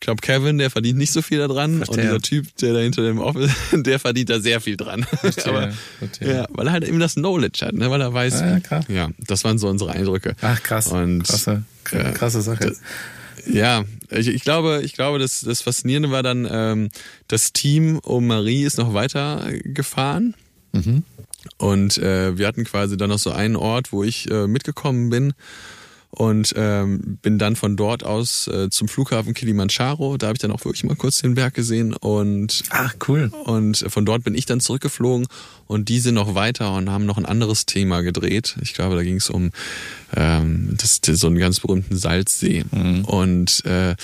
[0.00, 1.78] ich glaube, Kevin, der verdient nicht so viel daran.
[1.78, 1.96] Verstehe.
[1.96, 5.04] Und dieser Typ, der da hinter dem Office, der verdient da sehr viel dran.
[5.44, 6.34] Aber, verstehe.
[6.36, 7.90] ja, weil er halt eben das Knowledge hat, ne?
[7.90, 8.84] weil er weiß, Ja, wie- klar.
[8.88, 10.36] ja, das waren so unsere Eindrücke.
[10.40, 10.86] Ach, krass.
[10.86, 12.76] Und, krasse, äh, krasse Sache.
[13.46, 16.88] Ja, ich, ich glaube, ich glaube, das, das Faszinierende war dann, ähm,
[17.28, 20.34] das Team um Marie ist noch weiter gefahren.
[21.56, 25.32] Und äh, wir hatten quasi dann noch so einen Ort, wo ich äh, mitgekommen bin
[26.10, 30.16] und ähm, bin dann von dort aus äh, zum Flughafen Kilimanjaro.
[30.16, 33.30] Da habe ich dann auch wirklich mal kurz den Berg gesehen und Ach, cool.
[33.44, 35.26] und von dort bin ich dann zurückgeflogen
[35.66, 38.56] und die sind noch weiter und haben noch ein anderes Thema gedreht.
[38.62, 39.50] Ich glaube, da ging es um
[40.16, 42.64] ähm, das, so einen ganz berühmten Salzsee.
[43.06, 43.94] Und äh,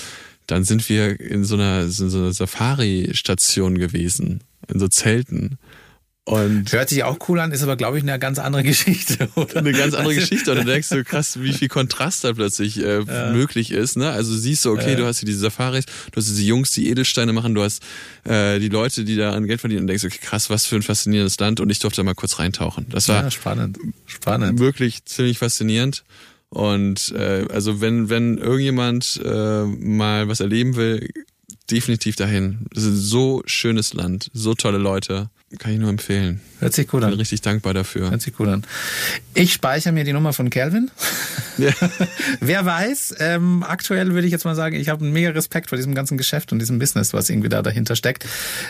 [0.47, 4.41] dann sind wir in so einer, in so einer Safari-Station gewesen,
[4.71, 5.57] in so Zelten.
[6.27, 9.57] Und Hört sich auch cool an, ist aber, glaube ich, eine ganz andere Geschichte, oder?
[9.57, 10.51] eine ganz andere Geschichte.
[10.51, 13.01] Und du denkst so krass, wie viel Kontrast da plötzlich äh,
[13.31, 13.95] möglich ist.
[13.95, 14.09] Ne?
[14.09, 17.31] Also siehst du, okay, du hast hier diese Safaris, du hast diese Jungs, die Edelsteine
[17.31, 17.83] machen, du hast
[18.23, 20.81] äh, die Leute, die da an Geld verdienen und denkst, okay, krass, was für ein
[20.81, 21.59] faszinierendes Land.
[21.59, 22.87] Und ich durfte da mal kurz reintauchen.
[22.89, 23.77] Das war Ja, spannend.
[24.07, 24.59] Spannend.
[24.59, 26.03] wirklich ziemlich faszinierend.
[26.49, 31.07] Und äh, also wenn, wenn irgendjemand äh, mal was erleben will,
[31.69, 32.65] definitiv dahin.
[32.73, 35.29] Das ist ein so schönes Land, so tolle Leute.
[35.59, 36.41] Kann ich nur empfehlen.
[36.59, 37.15] Hört sich gut Bin an.
[37.15, 38.09] richtig dankbar dafür.
[38.09, 38.63] Hört sich gut an.
[39.35, 40.89] Ich speichere mir die Nummer von Calvin
[42.39, 45.77] Wer weiß, ähm, aktuell würde ich jetzt mal sagen, ich habe einen mega Respekt vor
[45.77, 48.25] diesem ganzen Geschäft und diesem Business, was irgendwie da dahinter steckt.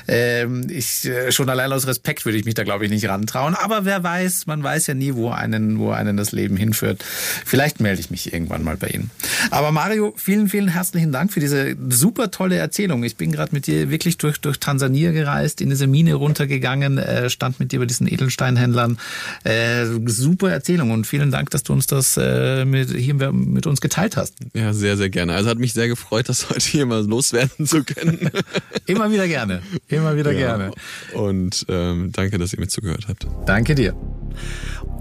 [0.07, 3.55] Ähm, ich äh, schon allein aus Respekt würde ich mich da glaube ich nicht rantrauen,
[3.55, 7.03] aber wer weiß, man weiß ja nie, wo einen wo einen das Leben hinführt.
[7.03, 9.09] Vielleicht melde ich mich irgendwann mal bei Ihnen.
[9.49, 13.03] Aber Mario, vielen vielen herzlichen Dank für diese super tolle Erzählung.
[13.03, 16.64] Ich bin gerade mit dir wirklich durch durch Tansania gereist, in diese Mine runtergegangen,
[16.97, 18.97] äh, stand mit dir bei diesen Edelsteinhändlern.
[19.43, 23.81] Äh, super Erzählung und vielen Dank, dass du uns das äh, mit, hier mit uns
[23.81, 24.33] geteilt hast.
[24.53, 25.33] Ja, sehr, sehr gerne.
[25.33, 28.29] Also hat mich sehr gefreut, das heute hier mal loswerden zu können.
[28.85, 29.61] Immer wieder gerne.
[29.87, 30.57] Immer wieder Ja.
[30.57, 30.71] gerne.
[31.13, 33.27] Und ähm, danke, dass ihr mir zugehört habt.
[33.45, 33.93] Danke dir.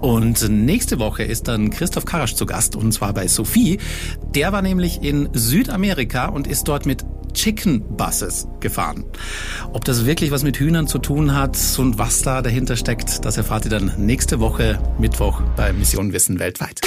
[0.05, 3.79] Und nächste Woche ist dann Christoph Karasch zu Gast und zwar bei Sophie.
[4.35, 7.03] Der war nämlich in Südamerika und ist dort mit
[7.33, 9.03] Chicken Buses gefahren.
[9.73, 13.37] Ob das wirklich was mit Hühnern zu tun hat und was da dahinter steckt, das
[13.37, 16.81] erfahrt ihr dann nächste Woche Mittwoch bei Mission Wissen weltweit.